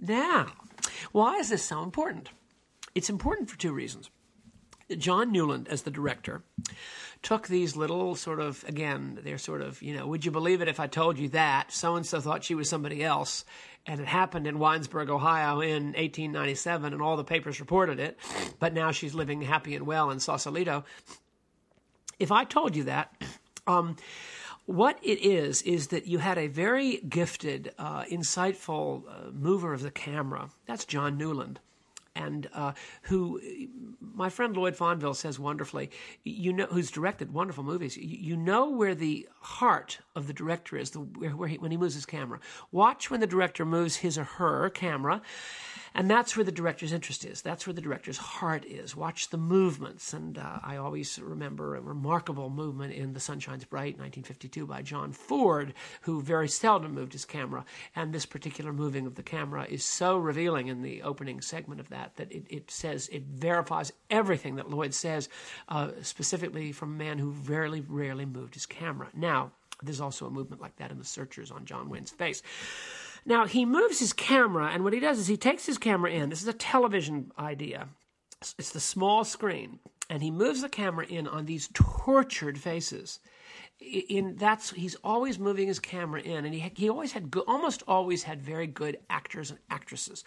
Now, 0.00 0.48
why 1.12 1.36
is 1.36 1.50
this 1.50 1.62
so 1.62 1.82
important? 1.82 2.30
It's 2.94 3.08
important 3.08 3.48
for 3.48 3.58
two 3.58 3.72
reasons. 3.72 4.10
John 4.98 5.32
Newland, 5.32 5.68
as 5.68 5.82
the 5.82 5.90
director, 5.90 6.42
took 7.22 7.46
these 7.46 7.76
little 7.76 8.14
sort 8.16 8.40
of, 8.40 8.64
again, 8.66 9.18
they're 9.22 9.38
sort 9.38 9.62
of, 9.62 9.80
you 9.80 9.94
know, 9.94 10.06
would 10.06 10.24
you 10.24 10.30
believe 10.30 10.60
it 10.60 10.68
if 10.68 10.80
I 10.80 10.88
told 10.88 11.18
you 11.18 11.28
that? 11.30 11.72
So 11.72 11.94
and 11.94 12.04
so 12.04 12.20
thought 12.20 12.44
she 12.44 12.54
was 12.54 12.68
somebody 12.68 13.02
else. 13.04 13.44
And 13.86 14.00
it 14.00 14.06
happened 14.06 14.46
in 14.46 14.58
Winesburg, 14.58 15.08
Ohio 15.08 15.60
in 15.60 15.86
1897, 15.94 16.92
and 16.92 17.02
all 17.02 17.16
the 17.16 17.24
papers 17.24 17.60
reported 17.60 18.00
it. 18.00 18.18
But 18.58 18.74
now 18.74 18.90
she's 18.90 19.14
living 19.14 19.42
happy 19.42 19.74
and 19.74 19.86
well 19.86 20.10
in 20.10 20.20
Sausalito. 20.20 20.84
If 22.18 22.30
I 22.32 22.44
told 22.44 22.76
you 22.76 22.84
that, 22.84 23.14
um, 23.66 23.96
what 24.66 24.98
it 25.02 25.24
is, 25.24 25.62
is 25.62 25.88
that 25.88 26.06
you 26.06 26.18
had 26.18 26.38
a 26.38 26.46
very 26.46 26.98
gifted, 26.98 27.72
uh, 27.78 28.04
insightful 28.04 29.02
uh, 29.08 29.30
mover 29.32 29.72
of 29.72 29.82
the 29.82 29.90
camera. 29.90 30.50
That's 30.66 30.84
John 30.84 31.18
Newland 31.18 31.60
and 32.14 32.48
uh, 32.54 32.72
who 33.02 33.40
my 34.14 34.28
friend 34.28 34.56
Lloyd 34.56 34.76
Fonvielle 34.76 35.16
says 35.16 35.38
wonderfully, 35.38 35.90
you 36.24 36.52
know, 36.52 36.66
who's 36.66 36.90
directed 36.90 37.32
wonderful 37.32 37.64
movies. 37.64 37.96
You, 37.96 38.36
know 38.36 38.70
where 38.70 38.94
the 38.94 39.28
heart 39.40 39.98
of 40.16 40.26
the 40.26 40.32
director 40.32 40.76
is, 40.76 40.90
the, 40.90 41.00
where, 41.00 41.30
where 41.30 41.48
he, 41.48 41.58
when 41.58 41.70
he 41.70 41.76
moves 41.76 41.94
his 41.94 42.06
camera. 42.06 42.40
Watch 42.70 43.10
when 43.10 43.20
the 43.20 43.26
director 43.26 43.64
moves 43.64 43.96
his 43.96 44.18
or 44.18 44.24
her 44.24 44.70
camera, 44.70 45.22
and 45.94 46.10
that's 46.10 46.36
where 46.36 46.44
the 46.44 46.52
director's 46.52 46.92
interest 46.92 47.24
is. 47.24 47.42
That's 47.42 47.66
where 47.66 47.74
the 47.74 47.80
director's 47.80 48.16
heart 48.16 48.64
is. 48.64 48.96
Watch 48.96 49.28
the 49.28 49.36
movements. 49.36 50.12
And 50.12 50.38
uh, 50.38 50.58
I 50.62 50.76
always 50.76 51.18
remember 51.18 51.76
a 51.76 51.80
remarkable 51.80 52.50
movement 52.50 52.94
in 52.94 53.12
The 53.12 53.20
Sun 53.20 53.40
Shines 53.40 53.64
Bright, 53.64 53.98
1952, 53.98 54.66
by 54.66 54.82
John 54.82 55.12
Ford, 55.12 55.74
who 56.02 56.22
very 56.22 56.48
seldom 56.48 56.94
moved 56.94 57.12
his 57.12 57.24
camera. 57.24 57.64
And 57.94 58.12
this 58.12 58.26
particular 58.26 58.72
moving 58.72 59.06
of 59.06 59.14
the 59.14 59.22
camera 59.22 59.66
is 59.68 59.84
so 59.84 60.16
revealing 60.16 60.68
in 60.68 60.82
the 60.82 61.02
opening 61.02 61.40
segment 61.40 61.80
of 61.80 61.88
that 61.90 62.16
that 62.16 62.32
it, 62.32 62.46
it 62.48 62.70
says, 62.70 63.08
it 63.12 63.24
verifies 63.24 63.92
everything 64.10 64.56
that 64.56 64.70
Lloyd 64.70 64.94
says, 64.94 65.28
uh, 65.68 65.90
specifically 66.02 66.72
from 66.72 66.94
a 66.94 67.04
man 67.04 67.18
who 67.18 67.30
rarely, 67.30 67.80
rarely 67.80 68.24
moved 68.24 68.54
his 68.54 68.66
camera. 68.66 69.08
Now, 69.14 69.52
there's 69.82 70.00
also 70.00 70.26
a 70.26 70.30
movement 70.30 70.62
like 70.62 70.76
that 70.76 70.90
in 70.90 70.98
The 70.98 71.04
Searchers 71.04 71.50
on 71.50 71.64
John 71.64 71.88
Wayne's 71.88 72.10
face. 72.10 72.42
Now, 73.24 73.46
he 73.46 73.64
moves 73.64 74.00
his 74.00 74.12
camera, 74.12 74.70
and 74.72 74.82
what 74.84 74.92
he 74.92 75.00
does 75.00 75.18
is 75.18 75.28
he 75.28 75.36
takes 75.36 75.66
his 75.66 75.78
camera 75.78 76.10
in. 76.10 76.30
This 76.30 76.42
is 76.42 76.48
a 76.48 76.52
television 76.52 77.30
idea, 77.38 77.88
it's 78.40 78.70
the 78.70 78.80
small 78.80 79.24
screen, 79.24 79.78
and 80.10 80.22
he 80.22 80.30
moves 80.30 80.62
the 80.62 80.68
camera 80.68 81.06
in 81.06 81.28
on 81.28 81.46
these 81.46 81.68
tortured 81.72 82.58
faces. 82.58 83.20
In 83.80 84.36
that's 84.36 84.70
he's 84.70 84.94
always 84.96 85.38
moving 85.38 85.66
his 85.66 85.80
camera 85.80 86.20
in, 86.20 86.44
and 86.44 86.54
he 86.54 86.72
he 86.76 86.88
always 86.88 87.12
had 87.12 87.30
good, 87.30 87.44
almost 87.48 87.82
always 87.88 88.22
had 88.22 88.40
very 88.40 88.66
good 88.66 88.98
actors 89.10 89.50
and 89.50 89.58
actresses, 89.70 90.24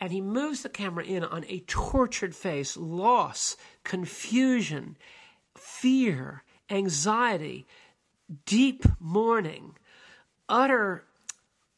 and 0.00 0.12
he 0.12 0.20
moves 0.20 0.62
the 0.62 0.68
camera 0.68 1.04
in 1.04 1.24
on 1.24 1.44
a 1.48 1.60
tortured 1.60 2.34
face, 2.34 2.76
loss, 2.76 3.56
confusion, 3.84 4.98
fear, 5.56 6.42
anxiety, 6.68 7.66
deep 8.44 8.84
mourning, 8.98 9.76
utter 10.48 11.04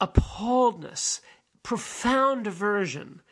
appalledness, 0.02 1.20
profound 1.62 2.46
aversion. 2.46 3.22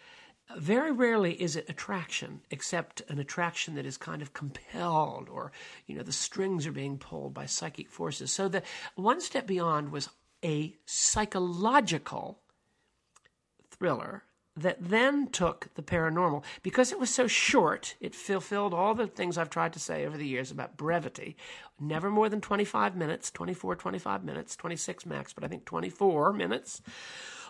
Very 0.56 0.92
rarely 0.92 1.40
is 1.40 1.56
it 1.56 1.68
attraction, 1.68 2.40
except 2.50 3.02
an 3.08 3.18
attraction 3.18 3.74
that 3.74 3.86
is 3.86 3.96
kind 3.96 4.22
of 4.22 4.32
compelled, 4.32 5.28
or 5.28 5.52
you 5.86 5.96
know, 5.96 6.02
the 6.02 6.12
strings 6.12 6.66
are 6.66 6.72
being 6.72 6.96
pulled 6.96 7.34
by 7.34 7.46
psychic 7.46 7.90
forces. 7.90 8.32
So 8.32 8.48
the 8.48 8.62
one 8.94 9.20
step 9.20 9.46
beyond 9.46 9.92
was 9.92 10.08
a 10.44 10.74
psychological 10.86 12.40
thriller 13.70 14.24
that 14.60 14.76
then 14.80 15.28
took 15.28 15.68
the 15.74 15.82
paranormal. 15.82 16.42
Because 16.62 16.92
it 16.92 17.00
was 17.00 17.10
so 17.10 17.26
short, 17.26 17.96
it 18.00 18.14
fulfilled 18.14 18.74
all 18.74 18.94
the 18.94 19.06
things 19.06 19.36
I've 19.36 19.50
tried 19.50 19.72
to 19.74 19.80
say 19.80 20.06
over 20.06 20.16
the 20.16 20.26
years 20.26 20.50
about 20.50 20.76
brevity. 20.76 21.36
Never 21.78 22.10
more 22.10 22.28
than 22.28 22.40
25 22.40 22.96
minutes, 22.96 23.30
24, 23.30 23.76
25 23.76 24.24
minutes, 24.24 24.56
26 24.56 25.06
max, 25.06 25.32
but 25.32 25.44
I 25.44 25.48
think 25.48 25.64
24 25.64 26.32
minutes. 26.32 26.82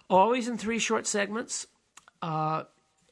Always 0.08 0.48
in 0.48 0.58
three 0.58 0.78
short 0.78 1.06
segments. 1.06 1.66
Uh, 2.22 2.64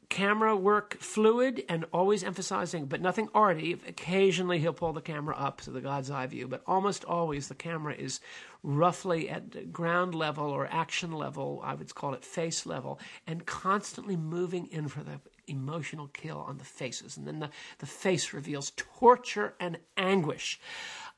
camera 0.09 0.57
work 0.57 0.97
fluid 1.01 1.65
and 1.69 1.85
always 1.93 2.25
emphasizing, 2.25 2.87
but 2.87 3.01
nothing 3.01 3.29
arty. 3.35 3.79
Occasionally 3.87 4.59
he'll 4.59 4.73
pull 4.73 4.93
the 4.93 5.01
camera 5.01 5.35
up 5.37 5.61
to 5.61 5.71
the 5.71 5.81
God's 5.81 6.11
eye 6.11 6.27
view, 6.27 6.49
but 6.49 6.63
almost 6.67 7.05
always 7.05 7.49
the 7.49 7.55
camera 7.55 7.95
is 7.95 8.21
roughly 8.63 9.29
at 9.29 9.73
ground 9.73 10.15
level 10.15 10.47
or 10.47 10.67
action 10.67 11.13
level, 11.13 11.61
I 11.63 11.75
would 11.75 11.95
call 11.95 12.15
it 12.15 12.25
face 12.25 12.67
level, 12.67 12.99
and 13.27 13.47
constantly 13.47 14.17
moving 14.17 14.67
in 14.67 14.89
for 14.89 15.03
the 15.03 15.21
emotional 15.47 16.09
kill 16.09 16.39
on 16.39 16.59
the 16.59 16.65
faces. 16.65 17.17
And 17.17 17.27
then 17.27 17.41
the, 17.41 17.51
the 17.79 17.87
face 17.87 18.33
reveals 18.33 18.73
torture 18.77 19.55
and 19.61 19.79
anguish. 19.97 20.61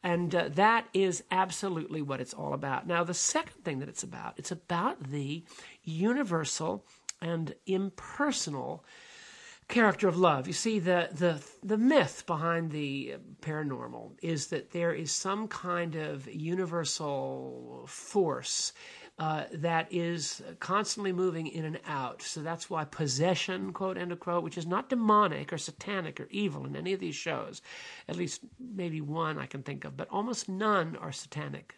And 0.03 0.35
uh, 0.35 0.49
that 0.55 0.87
is 0.95 1.23
absolutely 1.31 2.01
what 2.01 2.21
it's 2.21 2.33
all 2.33 2.55
about. 2.55 2.87
Now, 2.87 3.05
the 3.05 3.15
second 3.15 3.65
thing 3.65 3.81
that 3.81 3.89
it's 3.89 4.03
about, 4.03 4.35
it's 4.39 4.51
about 4.51 5.11
the 5.11 5.45
universal 5.85 6.85
and 7.21 7.55
impersonal 7.67 8.85
character 9.69 10.09
of 10.09 10.19
love. 10.19 10.47
You 10.47 10.53
see, 10.53 10.79
the, 10.79 11.09
the, 11.13 11.43
the 11.63 11.79
myth 11.79 12.25
behind 12.27 12.73
the 12.73 13.15
paranormal 13.41 14.13
is 14.21 14.49
that 14.49 14.73
there 14.73 14.93
is 14.93 15.13
some 15.13 15.49
kind 15.49 15.95
of 15.95 16.29
universal 16.29 17.85
force 17.87 18.73
uh, 19.21 19.45
that 19.53 19.87
is 19.91 20.43
constantly 20.61 21.13
moving 21.13 21.47
in 21.47 21.67
and 21.67 21.79
out. 21.87 22.23
So 22.23 22.41
that's 22.41 22.71
why 22.71 22.85
possession, 22.85 23.71
quote, 23.73 23.99
end 23.99 24.13
of 24.13 24.19
quote, 24.19 24.43
which 24.43 24.57
is 24.57 24.67
not 24.67 24.89
demonic 24.89 25.53
or 25.53 25.59
satanic 25.59 26.19
or 26.19 26.27
evil 26.31 26.65
in 26.65 26.75
any 26.75 26.95
of 26.95 27.01
these 27.01 27.15
shows, 27.15 27.61
at 28.09 28.17
least 28.17 28.41
maybe 28.59 29.03
one 29.03 29.39
I 29.39 29.45
can 29.45 29.63
think 29.63 29.85
of, 29.85 29.95
but 29.95 30.09
almost 30.11 30.49
none 30.49 30.97
are 30.97 31.13
satanic. 31.13 31.75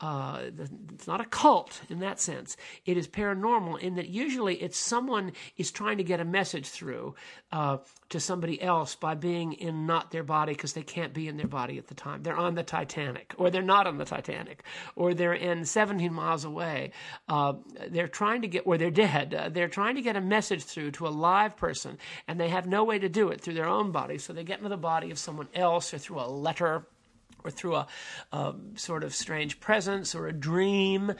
Uh, 0.00 0.50
it's 0.58 1.06
not 1.06 1.20
a 1.20 1.24
cult 1.24 1.80
in 1.88 2.00
that 2.00 2.20
sense. 2.20 2.56
It 2.84 2.96
is 2.96 3.06
paranormal 3.06 3.78
in 3.80 3.94
that 3.94 4.08
usually 4.08 4.56
it's 4.56 4.76
someone 4.76 5.32
is 5.56 5.70
trying 5.70 5.98
to 5.98 6.04
get 6.04 6.18
a 6.18 6.24
message 6.24 6.68
through 6.68 7.14
uh, 7.52 7.78
to 8.08 8.18
somebody 8.18 8.60
else 8.60 8.96
by 8.96 9.14
being 9.14 9.52
in 9.52 9.86
not 9.86 10.10
their 10.10 10.24
body 10.24 10.52
because 10.52 10.72
they 10.72 10.82
can't 10.82 11.14
be 11.14 11.28
in 11.28 11.36
their 11.36 11.46
body 11.46 11.78
at 11.78 11.86
the 11.86 11.94
time. 11.94 12.24
They're 12.24 12.36
on 12.36 12.56
the 12.56 12.64
Titanic, 12.64 13.34
or 13.38 13.50
they're 13.50 13.62
not 13.62 13.86
on 13.86 13.96
the 13.98 14.04
Titanic, 14.04 14.64
or 14.96 15.14
they're 15.14 15.32
in 15.32 15.64
17 15.64 16.12
miles 16.12 16.44
away. 16.44 16.90
Uh, 17.28 17.54
they're 17.88 18.08
trying 18.08 18.42
to 18.42 18.48
get, 18.48 18.66
or 18.66 18.76
they're 18.76 18.90
dead. 18.90 19.32
Uh, 19.32 19.48
they're 19.48 19.68
trying 19.68 19.94
to 19.94 20.02
get 20.02 20.16
a 20.16 20.20
message 20.20 20.64
through 20.64 20.90
to 20.92 21.06
a 21.06 21.08
live 21.08 21.56
person, 21.56 21.98
and 22.26 22.40
they 22.40 22.48
have 22.48 22.66
no 22.66 22.82
way 22.82 22.98
to 22.98 23.08
do 23.08 23.28
it 23.28 23.40
through 23.40 23.54
their 23.54 23.68
own 23.68 23.92
body. 23.92 24.18
So 24.18 24.32
they 24.32 24.42
get 24.42 24.58
into 24.58 24.70
the 24.70 24.76
body 24.76 25.12
of 25.12 25.18
someone 25.18 25.48
else 25.54 25.94
or 25.94 25.98
through 25.98 26.20
a 26.20 26.26
letter 26.28 26.86
or 27.44 27.50
through 27.50 27.76
a, 27.76 27.86
a, 28.32 28.54
sort 28.74 29.04
of 29.04 29.14
strange 29.14 29.60
presence 29.60 30.14
or 30.14 30.26
a 30.26 30.32
dream. 30.32 31.12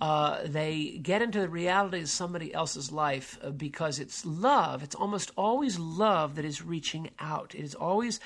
Uh, 0.00 0.38
they 0.44 0.98
get 1.02 1.22
into 1.22 1.40
the 1.40 1.48
reality 1.48 2.00
of 2.00 2.08
somebody 2.08 2.52
else's 2.52 2.92
life 2.92 3.38
uh, 3.42 3.50
because 3.50 3.98
it's 3.98 4.24
love. 4.26 4.82
It's 4.82 4.94
almost 4.94 5.30
always 5.36 5.78
love 5.78 6.36
that 6.36 6.44
is 6.44 6.62
reaching 6.62 7.10
out. 7.18 7.54
It 7.54 7.64
is 7.64 7.74
always 7.74 8.20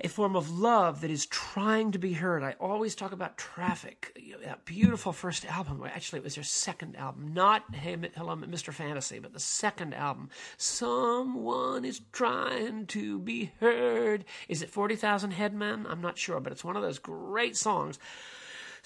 a 0.00 0.08
form 0.08 0.36
of 0.36 0.50
love 0.50 1.00
that 1.00 1.10
is 1.10 1.26
trying 1.26 1.92
to 1.92 1.98
be 1.98 2.14
heard. 2.14 2.42
I 2.42 2.54
always 2.60 2.94
talk 2.94 3.12
about 3.12 3.38
Traffic, 3.38 4.18
that 4.44 4.64
beautiful 4.64 5.12
first 5.12 5.44
album. 5.46 5.82
Actually, 5.84 6.18
it 6.18 6.24
was 6.24 6.34
their 6.34 6.44
second 6.44 6.96
album, 6.96 7.32
not 7.32 7.74
hey, 7.74 7.96
Hello, 8.14 8.36
Mr. 8.36 8.72
Fantasy, 8.72 9.18
but 9.18 9.32
the 9.32 9.40
second 9.40 9.94
album. 9.94 10.30
Someone 10.56 11.84
is 11.84 12.00
trying 12.12 12.86
to 12.86 13.18
be 13.18 13.52
heard. 13.60 14.24
Is 14.48 14.62
it 14.62 14.70
40,000 14.70 15.32
Headmen? 15.32 15.86
I'm 15.88 16.00
not 16.00 16.18
sure, 16.18 16.40
but 16.40 16.52
it's 16.52 16.64
one 16.64 16.76
of 16.76 16.82
those 16.82 16.98
great 16.98 17.56
songs 17.56 17.98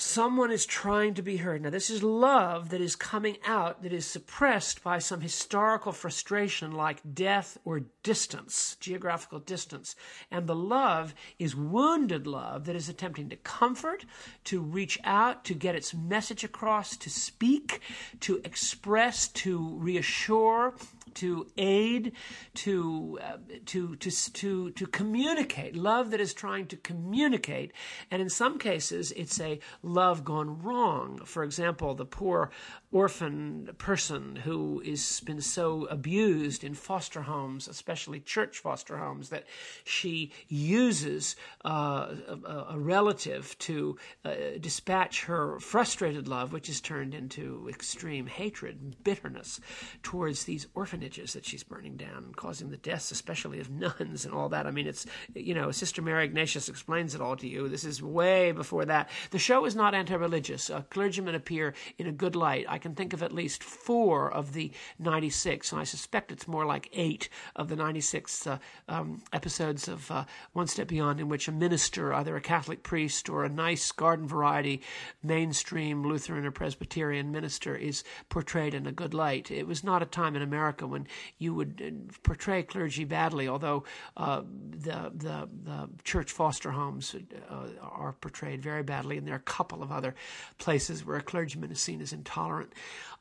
Someone 0.01 0.51
is 0.51 0.65
trying 0.65 1.13
to 1.13 1.23
be 1.23 1.37
heard. 1.37 1.61
Now, 1.61 1.69
this 1.69 1.91
is 1.91 2.03
love 2.03 2.71
that 2.71 2.81
is 2.81 2.97
coming 2.97 3.37
out 3.45 3.83
that 3.83 3.93
is 3.93 4.07
suppressed 4.07 4.83
by 4.83 4.99
some 4.99 5.21
historical 5.21 5.93
frustration 5.93 6.73
like 6.73 7.03
death 7.13 7.59
or 7.67 7.83
distance, 8.03 8.79
geographical 8.81 9.41
distance. 9.41 9.95
And 10.31 10.47
the 10.47 10.55
love 10.55 11.15
is 11.39 11.55
wounded 11.55 12.27
love 12.27 12.65
that 12.65 12.77
is 12.77 12.89
attempting 12.89 13.29
to 13.29 13.37
comfort, 13.37 14.07
to 14.45 14.63
reach 14.63 14.99
out, 15.05 15.45
to 15.45 15.55
get 15.55 15.75
its 15.75 15.93
message 15.93 16.45
across, 16.45 16.97
to 16.97 17.11
speak, 17.11 17.83
to 18.21 18.41
express, 18.43 19.29
to 19.29 19.77
reassure, 19.77 20.73
to 21.15 21.47
aid, 21.57 22.13
to, 22.55 23.19
uh, 23.23 23.37
to, 23.67 23.97
to, 23.97 24.11
to, 24.11 24.71
to 24.71 24.87
communicate, 24.87 25.77
love 25.77 26.11
that 26.11 26.21
is 26.21 26.35
trying 26.35 26.67
to 26.69 26.77
communicate. 26.77 27.73
And 28.11 28.21
in 28.23 28.29
some 28.29 28.59
cases, 28.59 29.13
it's 29.13 29.41
a 29.41 29.61
love 29.83 30.25
gone 30.25 30.63
wrong. 30.63 31.21
For 31.25 31.43
example, 31.45 31.95
the 31.95 32.05
poor 32.05 32.51
orphan 32.93 33.71
person 33.79 34.35
who 34.35 34.83
has 34.85 35.21
been 35.21 35.41
so 35.41 35.87
abused 35.87 36.65
in 36.65 36.75
foster 36.75 37.23
homes, 37.23 37.69
especially 37.69 38.19
church 38.19 38.59
foster 38.59 38.97
homes, 38.97 39.29
that 39.29 39.45
she 39.85 40.33
uses 40.49 41.37
uh, 41.65 42.15
a, 42.27 42.67
a, 42.71 42.79
relative 42.79 43.57
to 43.59 43.97
uh, 44.25 44.35
dispatch 44.59 45.25
her 45.25 45.61
frustrated 45.61 46.27
love, 46.27 46.53
which 46.53 46.69
is 46.69 46.81
turned 46.81 47.15
into 47.15 47.69
extreme 47.69 48.27
hatred 48.27 48.97
bitterness 49.05 49.61
towards 50.03 50.45
these 50.45 50.67
orphanages 50.75 51.33
that 51.35 51.47
she's 51.47 51.63
burning 51.63 51.97
down 51.97 52.25
and 52.25 52.37
causing 52.37 52.71
the 52.71 52.77
deaths, 52.77 53.13
especially 53.13 53.61
of 53.61 53.71
nuns 53.81 54.25
and 54.25 54.35
all 54.35 54.49
that. 54.49 54.67
I 54.67 54.73
mean, 54.73 54.89
it's, 54.89 55.07
you 55.35 55.55
know, 55.55 55.71
Sister 55.71 56.03
Mary 56.03 56.25
Ignatius 56.25 56.69
explains 56.69 57.15
it 57.15 57.21
all 57.21 57.37
to 57.37 57.47
you. 57.47 57.69
This 57.69 57.85
is 57.85 58.03
way 58.03 58.51
before 58.51 58.85
that. 58.87 59.11
The 59.31 59.39
show 59.39 59.65
is 59.65 59.77
not 59.77 59.95
anti 59.95 60.15
religious. 60.15 60.71
Uh, 60.71 60.83
clergymen 60.91 61.37
appear 61.37 61.75
in 61.99 62.09
a 62.09 62.13
good 62.13 62.35
light. 62.35 62.67
I 62.69 62.80
can 62.81 62.97
think 62.97 63.13
of 63.13 63.23
at 63.23 63.33
least 63.33 63.63
four 63.63 64.33
of 64.33 64.53
the 64.53 64.73
96, 64.99 65.71
and 65.71 65.81
I 65.81 65.85
suspect 65.85 66.33
it's 66.33 66.49
more 66.49 66.67
like 66.67 66.89
eight 66.93 67.29
of 67.55 67.69
the 67.69 67.77
96 67.77 68.47
uh, 68.47 68.59
um, 68.89 69.23
episodes 69.33 69.87
of 69.87 70.11
uh, 70.11 70.25
One 70.53 70.67
Step 70.67 70.89
Beyond 70.89 71.21
in 71.21 71.29
which 71.29 71.47
a 71.47 71.53
minister, 71.53 72.13
either 72.13 72.35
a 72.37 72.41
Catholic 72.41 72.83
priest 72.83 73.29
or 73.29 73.45
a 73.45 73.49
nice 73.49 73.93
garden 73.93 74.27
variety 74.27 74.83
mainstream 75.23 76.05
Lutheran 76.05 76.45
or 76.45 76.51
Presbyterian 76.51 77.31
minister, 77.31 77.77
is 77.77 78.03
portrayed 78.29 78.75
in 78.75 78.87
a 78.87 78.93
good 78.93 79.15
light. 79.15 79.51
It 79.51 79.67
was 79.67 79.85
not 79.85 80.03
a 80.03 80.07
time 80.07 80.35
in 80.35 80.43
America 80.43 80.87
when 80.87 81.07
you 81.39 81.55
would 81.55 81.83
uh, 81.85 82.13
portray 82.23 82.63
clergy 82.63 83.05
badly, 83.05 83.47
although 83.47 83.85
uh, 84.17 84.43
the, 84.71 85.13
the, 85.15 85.49
the 85.65 85.89
church 86.05 86.33
foster 86.33 86.73
homes 86.73 87.15
uh, 87.49 87.55
are 87.83 88.15
portrayed 88.21 88.63
very 88.63 88.83
badly, 88.83 89.19
and 89.19 89.27
there 89.27 89.35
are 89.35 89.39
a 89.39 89.41
couple 89.41 89.83
of 89.83 89.93
other 89.93 90.15
places 90.59 91.05
where 91.05 91.17
a 91.17 91.23
clergyman 91.23 91.71
is 91.71 91.81
seen 91.81 92.01
as 92.01 92.13
intolerant. 92.13 92.70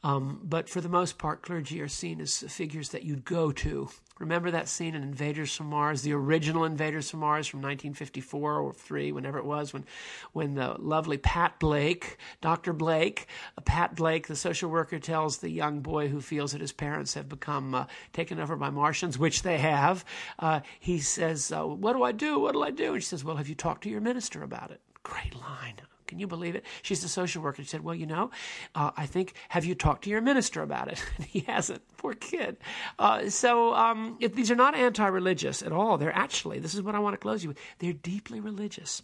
Um, 0.04 0.40
but 0.44 0.70
for 0.70 0.80
the 0.80 0.90
most 0.90 1.18
part, 1.18 1.42
clergy 1.42 1.82
are 1.82 1.90
seen 1.90 2.22
as 2.22 2.40
figures 2.48 2.90
that 2.90 3.04
you'd 3.04 3.26
go 3.26 3.52
to. 3.52 3.90
Remember 4.18 4.52
that 4.52 4.68
scene 4.68 4.96
in 4.96 5.04
Invaders 5.04 5.56
from 5.56 5.68
Mars, 5.68 6.02
the 6.02 6.14
original 6.14 6.66
Invaders 6.66 7.10
from 7.10 7.22
Mars 7.22 7.48
from 7.48 7.60
1954 7.60 8.60
or 8.60 8.74
3, 8.74 9.12
whenever 9.12 9.38
it 9.38 9.46
was, 9.46 9.74
when, 9.74 9.86
when 10.34 10.56
the 10.56 10.76
lovely 10.78 11.18
Pat 11.18 11.60
Blake, 11.60 12.18
Dr. 12.42 12.74
Blake, 12.74 13.28
uh, 13.58 13.62
Pat 13.62 13.96
Blake, 13.96 14.28
the 14.28 14.36
social 14.36 14.70
worker, 14.70 15.00
tells 15.00 15.38
the 15.38 15.50
young 15.50 15.80
boy 15.82 16.10
who 16.10 16.22
feels 16.22 16.52
that 16.52 16.62
his 16.62 16.74
parents 16.74 17.14
have 17.14 17.30
become 17.30 17.74
uh, 17.74 17.86
taken 18.12 18.40
over 18.40 18.56
by 18.56 18.70
Martians, 18.70 19.18
which 19.18 19.42
they 19.42 19.58
have, 19.58 20.04
uh, 20.40 20.62
he 20.80 21.00
says, 21.00 21.52
uh, 21.52 21.66
What 21.66 21.94
do 21.94 22.04
I 22.04 22.12
do? 22.12 22.40
What 22.40 22.54
do 22.54 22.64
I 22.64 22.72
do? 22.72 22.94
And 22.94 23.04
she 23.04 23.08
says, 23.08 23.24
Well, 23.24 23.38
have 23.38 23.50
you 23.50 23.56
talked 23.56 23.84
to 23.84 23.90
your 23.90 24.02
minister 24.02 24.44
about 24.44 24.72
it? 24.72 24.82
Great 25.04 25.36
line. 25.36 25.76
Can 26.10 26.18
you 26.18 26.26
believe 26.26 26.56
it? 26.56 26.66
She's 26.82 27.04
a 27.04 27.08
social 27.08 27.44
worker. 27.44 27.62
She 27.62 27.68
said, 27.68 27.84
Well, 27.84 27.94
you 27.94 28.08
know, 28.08 28.32
uh, 28.74 28.90
I 28.98 29.06
think, 29.06 29.34
have 29.50 29.64
you 29.64 29.76
talked 29.76 30.06
to 30.06 30.10
your 30.10 30.22
minister 30.22 30.64
about 30.64 30.88
it? 30.88 31.02
He 31.30 31.42
hasn't. 31.42 31.84
Poor 31.98 32.16
kid. 32.16 32.58
Uh, 32.98 33.30
so 33.30 33.76
um, 33.76 34.18
if, 34.20 34.34
these 34.34 34.50
are 34.50 34.56
not 34.56 34.74
anti 34.74 35.06
religious 35.06 35.62
at 35.62 35.72
all. 35.72 36.00
They're 36.00 36.16
actually, 36.16 36.58
this 36.58 36.74
is 36.74 36.82
what 36.82 36.96
I 36.96 37.00
want 37.00 37.14
to 37.14 37.18
close 37.20 37.44
you 37.44 37.50
with, 37.50 37.60
they're 37.78 37.94
deeply 37.94 38.40
religious. 38.40 39.04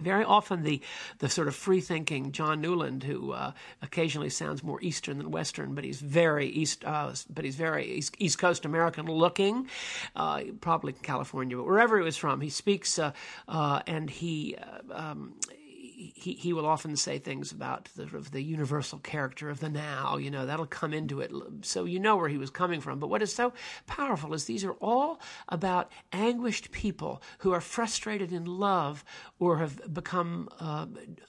Very 0.00 0.24
often, 0.24 0.64
the 0.64 0.82
the 1.20 1.28
sort 1.28 1.48
of 1.48 1.54
free 1.54 1.80
thinking 1.80 2.32
John 2.32 2.60
Newland, 2.60 3.04
who 3.04 3.32
uh, 3.32 3.52
occasionally 3.80 4.28
sounds 4.28 4.62
more 4.62 4.82
Eastern 4.82 5.18
than 5.18 5.30
Western, 5.30 5.74
but 5.74 5.84
he's 5.84 6.00
very 6.00 6.48
East, 6.48 6.84
uh, 6.84 7.14
but 7.30 7.44
he's 7.44 7.54
very 7.54 7.86
East, 7.86 8.16
East 8.18 8.38
Coast 8.38 8.64
American 8.64 9.06
looking, 9.06 9.68
uh, 10.16 10.42
probably 10.60 10.92
California, 10.92 11.56
but 11.56 11.64
wherever 11.64 11.96
he 11.96 12.04
was 12.04 12.16
from, 12.16 12.40
he 12.40 12.50
speaks 12.50 12.98
uh, 12.98 13.12
uh, 13.48 13.80
and 13.86 14.10
he. 14.10 14.56
Uh, 14.56 14.94
um, 14.94 15.34
he, 16.14 16.34
he 16.34 16.52
will 16.52 16.66
often 16.66 16.96
say 16.96 17.18
things 17.18 17.52
about 17.52 17.88
the, 17.96 18.04
the 18.30 18.42
universal 18.42 18.98
character 18.98 19.50
of 19.50 19.60
the 19.60 19.68
now. 19.68 20.16
You 20.16 20.30
know, 20.30 20.46
that'll 20.46 20.66
come 20.66 20.92
into 20.92 21.20
it. 21.20 21.32
So 21.62 21.84
you 21.84 21.98
know 21.98 22.16
where 22.16 22.28
he 22.28 22.38
was 22.38 22.50
coming 22.50 22.80
from. 22.80 22.98
But 22.98 23.10
what 23.10 23.22
is 23.22 23.34
so 23.34 23.52
powerful 23.86 24.34
is 24.34 24.44
these 24.44 24.64
are 24.64 24.74
all 24.74 25.20
about 25.48 25.90
anguished 26.12 26.70
people 26.70 27.22
who 27.38 27.52
are 27.52 27.60
frustrated 27.60 28.32
in 28.32 28.44
love 28.44 29.04
or 29.38 29.58
have 29.58 29.92
become 29.92 30.48
uh, 30.60 30.86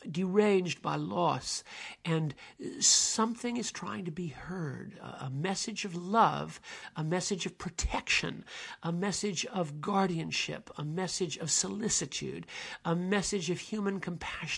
deranged 0.09 0.81
by 0.81 0.95
loss. 0.95 1.63
And 2.03 2.33
something 2.79 3.57
is 3.57 3.71
trying 3.71 4.05
to 4.05 4.11
be 4.11 4.27
heard 4.27 4.99
a 5.19 5.29
message 5.29 5.85
of 5.85 5.95
love, 5.95 6.59
a 6.95 7.03
message 7.03 7.45
of 7.45 7.57
protection, 7.57 8.43
a 8.83 8.91
message 8.91 9.45
of 9.47 9.81
guardianship, 9.81 10.69
a 10.77 10.83
message 10.83 11.37
of 11.37 11.51
solicitude, 11.51 12.45
a 12.83 12.95
message 12.95 13.49
of 13.49 13.59
human 13.59 13.99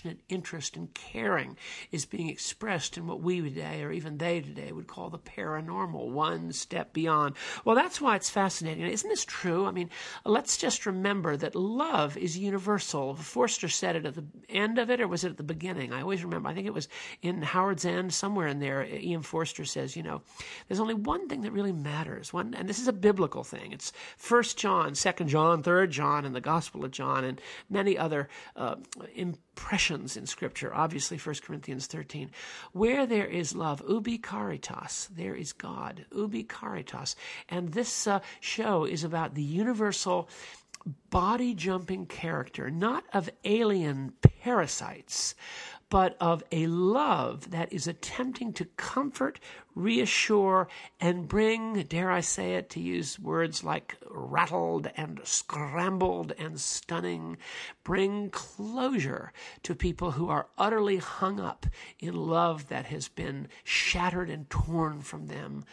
compassionate 0.08 0.24
interest 0.28 0.76
and 0.76 0.92
caring 0.94 1.56
is 1.92 2.06
being 2.06 2.28
expressed 2.28 2.96
in 2.96 3.06
what 3.06 3.20
we 3.20 3.40
today, 3.40 3.82
or 3.82 3.92
even 3.92 4.18
they 4.18 4.40
today, 4.40 4.72
would 4.72 4.86
call 4.86 5.10
the 5.10 5.18
paranormal, 5.18 6.08
one 6.10 6.52
step 6.52 6.92
beyond. 6.92 7.34
Well, 7.64 7.76
that's 7.76 8.00
why 8.00 8.16
it's 8.16 8.30
fascinating. 8.30 8.86
Isn't 8.86 9.08
this 9.08 9.24
true? 9.24 9.66
I 9.66 9.70
mean, 9.70 9.90
let's 10.24 10.56
just 10.56 10.86
remember 10.86 11.36
that 11.36 11.54
love 11.54 12.16
is 12.16 12.38
universal. 12.38 13.14
Forster 13.14 13.68
said 13.68 13.96
it 13.96 14.06
at 14.06 14.14
the 14.14 14.24
end 14.48 14.78
of 14.78 14.90
it, 14.90 15.00
or 15.00 15.08
was 15.08 15.24
it 15.24 15.30
at 15.30 15.36
the 15.36 15.42
beginning? 15.42 15.92
I 15.92 16.02
always 16.02 16.24
remember. 16.24 16.48
I 16.48 16.54
think 16.54 16.66
it 16.66 16.74
was 16.74 16.88
in 17.22 17.42
Howard's 17.42 17.84
End, 17.84 18.12
somewhere 18.12 18.46
in 18.46 18.60
there. 18.60 18.84
Ian 18.84 19.22
Forster 19.22 19.64
says, 19.64 19.96
you 19.96 20.02
know, 20.02 20.22
there's 20.68 20.80
only 20.80 20.94
one 20.94 21.28
thing 21.28 21.42
that 21.42 21.52
really 21.52 21.72
matters. 21.72 22.32
One, 22.32 22.54
and 22.54 22.68
this 22.68 22.78
is 22.78 22.88
a 22.88 22.92
biblical 22.92 23.44
thing. 23.44 23.72
It's 23.72 23.92
First 24.16 24.58
John, 24.58 24.94
Second 24.94 25.28
John, 25.28 25.62
Third 25.62 25.90
John, 25.90 26.24
and 26.24 26.34
the 26.34 26.40
Gospel 26.40 26.84
of 26.84 26.90
John, 26.90 27.24
and 27.24 27.40
many 27.68 27.96
other 27.96 28.28
uh, 28.56 28.76
impressions 29.58 30.16
in 30.16 30.24
Scripture. 30.24 30.72
Obviously, 30.72 31.18
1 31.18 31.34
Corinthians 31.42 31.86
13. 31.88 32.30
Where 32.72 33.06
there 33.06 33.26
is 33.26 33.56
love, 33.56 33.82
ubi 33.88 34.16
caritas, 34.16 35.08
there 35.16 35.34
is 35.34 35.52
God. 35.52 36.06
Ubi 36.14 36.44
caritas. 36.44 37.16
And 37.48 37.72
this 37.72 38.06
uh, 38.06 38.20
show 38.38 38.84
is 38.84 39.02
about 39.02 39.34
the 39.34 39.42
universal 39.42 40.28
body 41.10 41.54
jumping 41.54 42.06
character, 42.06 42.70
not 42.70 43.02
of 43.12 43.28
alien 43.44 44.12
parasites, 44.22 45.34
but 45.90 46.16
of 46.20 46.42
a 46.52 46.66
love 46.66 47.50
that 47.50 47.72
is 47.72 47.86
attempting 47.86 48.52
to 48.52 48.64
comfort, 48.76 49.40
reassure, 49.74 50.68
and 51.00 51.26
bring, 51.28 51.82
dare 51.84 52.10
I 52.10 52.20
say 52.20 52.54
it, 52.54 52.68
to 52.70 52.80
use 52.80 53.18
words 53.18 53.64
like 53.64 53.96
rattled 54.10 54.90
and 54.96 55.20
scrambled 55.24 56.32
and 56.38 56.60
stunning, 56.60 57.38
bring 57.84 58.30
closure 58.30 59.32
to 59.62 59.74
people 59.74 60.12
who 60.12 60.28
are 60.28 60.48
utterly 60.58 60.98
hung 60.98 61.40
up 61.40 61.66
in 61.98 62.14
love 62.14 62.68
that 62.68 62.86
has 62.86 63.08
been 63.08 63.48
shattered 63.64 64.28
and 64.28 64.50
torn 64.50 65.00
from 65.00 65.26
them 65.26 65.64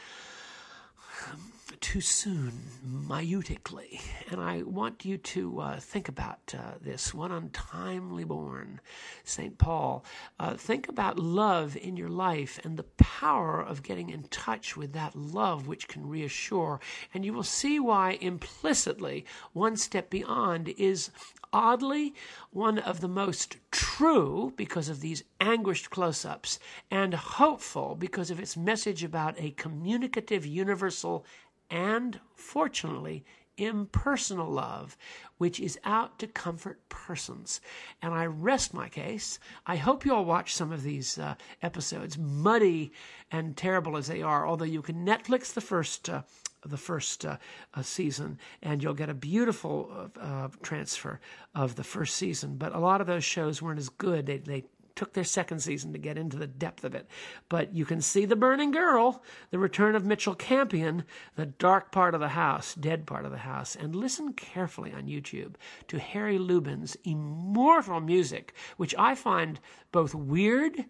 too 1.75 2.01
soon, 2.01 2.51
myotically. 2.83 4.01
And 4.29 4.41
I 4.41 4.63
want 4.63 5.05
you 5.05 5.17
to 5.17 5.59
uh, 5.59 5.79
think 5.79 6.09
about 6.09 6.53
uh, 6.57 6.73
this 6.81 7.13
one 7.13 7.31
untimely 7.31 8.23
born, 8.23 8.81
St. 9.23 9.57
Paul. 9.57 10.03
Uh, 10.39 10.55
think 10.55 10.89
about 10.89 11.19
love 11.19 11.77
in 11.77 11.97
your 11.97 12.09
life 12.09 12.59
and 12.63 12.77
the 12.77 12.83
power 12.83 13.61
of 13.61 13.83
getting 13.83 14.09
in 14.09 14.23
touch 14.23 14.75
with 14.75 14.93
that 14.93 15.15
love 15.15 15.67
which 15.67 15.87
can 15.87 16.07
reassure. 16.07 16.79
And 17.13 17.25
you 17.25 17.33
will 17.33 17.43
see 17.43 17.79
why 17.79 18.17
implicitly 18.21 19.25
one 19.53 19.77
step 19.77 20.09
beyond 20.09 20.69
is 20.77 21.11
oddly 21.55 22.13
one 22.51 22.77
of 22.79 22.99
the 22.99 23.07
most 23.07 23.55
true 23.71 24.51
because 24.57 24.89
of 24.89 24.99
these 24.99 25.23
anguished 25.39 25.89
close 25.89 26.25
ups, 26.25 26.59
and 26.91 27.13
hopeful 27.13 27.95
because 27.95 28.29
of 28.29 28.39
its 28.39 28.57
message 28.57 29.03
about 29.03 29.39
a 29.39 29.51
communicative, 29.51 30.45
universal 30.45 31.25
and 31.69 32.19
fortunately, 32.35 33.25
impersonal 33.57 34.49
love, 34.49 34.97
which 35.37 35.59
is 35.59 35.79
out 35.83 36.19
to 36.19 36.27
comfort 36.27 36.87
persons. 36.89 37.61
And 38.01 38.13
I 38.13 38.25
rest 38.25 38.73
my 38.73 38.89
case. 38.89 39.39
I 39.65 39.77
hope 39.77 40.05
you 40.05 40.13
all 40.13 40.25
watch 40.25 40.53
some 40.53 40.71
of 40.71 40.83
these 40.83 41.17
uh, 41.17 41.35
episodes, 41.61 42.17
muddy 42.17 42.91
and 43.31 43.55
terrible 43.55 43.97
as 43.97 44.07
they 44.07 44.21
are, 44.21 44.47
although 44.47 44.65
you 44.65 44.81
can 44.81 45.05
Netflix 45.05 45.53
the 45.53 45.61
first. 45.61 46.09
Uh, 46.09 46.23
the 46.67 46.77
first 46.77 47.23
uh, 47.25 47.37
uh, 47.75 47.81
season, 47.83 48.39
and 48.63 48.81
you'll 48.81 48.95
get 48.95 49.07
a 49.07 49.13
beautiful 49.13 50.09
uh, 50.19 50.47
transfer 50.63 51.19
of 51.53 51.75
the 51.75 51.83
first 51.83 52.15
season. 52.15 52.57
But 52.57 52.73
a 52.73 52.79
lot 52.79 53.01
of 53.01 53.07
those 53.07 53.23
shows 53.23 53.61
weren't 53.61 53.77
as 53.77 53.89
good. 53.89 54.25
They, 54.25 54.39
they 54.39 54.65
took 54.95 55.13
their 55.13 55.23
second 55.23 55.59
season 55.59 55.91
to 55.93 55.99
get 55.99 56.17
into 56.17 56.37
the 56.37 56.47
depth 56.47 56.83
of 56.83 56.95
it. 56.95 57.07
But 57.49 57.73
you 57.73 57.85
can 57.85 58.01
see 58.01 58.25
The 58.25 58.35
Burning 58.35 58.71
Girl, 58.71 59.23
The 59.51 59.59
Return 59.59 59.95
of 59.95 60.05
Mitchell 60.05 60.35
Campion, 60.35 61.03
The 61.35 61.45
Dark 61.45 61.91
Part 61.91 62.13
of 62.15 62.21
the 62.21 62.29
House, 62.29 62.73
Dead 62.75 63.05
Part 63.05 63.25
of 63.25 63.31
the 63.31 63.37
House, 63.39 63.75
and 63.75 63.95
listen 63.95 64.33
carefully 64.33 64.93
on 64.93 65.07
YouTube 65.07 65.55
to 65.87 65.99
Harry 65.99 66.37
Lubin's 66.37 66.95
immortal 67.03 67.99
music, 67.99 68.53
which 68.77 68.95
I 68.97 69.15
find 69.15 69.59
both 69.91 70.15
weird, 70.15 70.85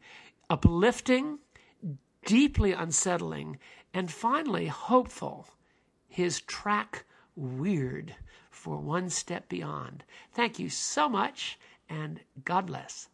uplifting, 0.49 1.39
deeply 2.26 2.74
unsettling, 2.74 3.58
and 3.93 4.12
finally 4.12 4.68
hopeful. 4.68 5.47
His 6.08 6.41
track, 6.41 7.06
Weird, 7.36 8.16
for 8.49 8.78
One 8.78 9.10
Step 9.10 9.49
Beyond. 9.49 10.03
Thank 10.34 10.60
you 10.60 10.70
so 10.70 11.10
much, 11.10 11.60
and 11.89 12.22
God 12.43 12.68
bless. 12.68 13.10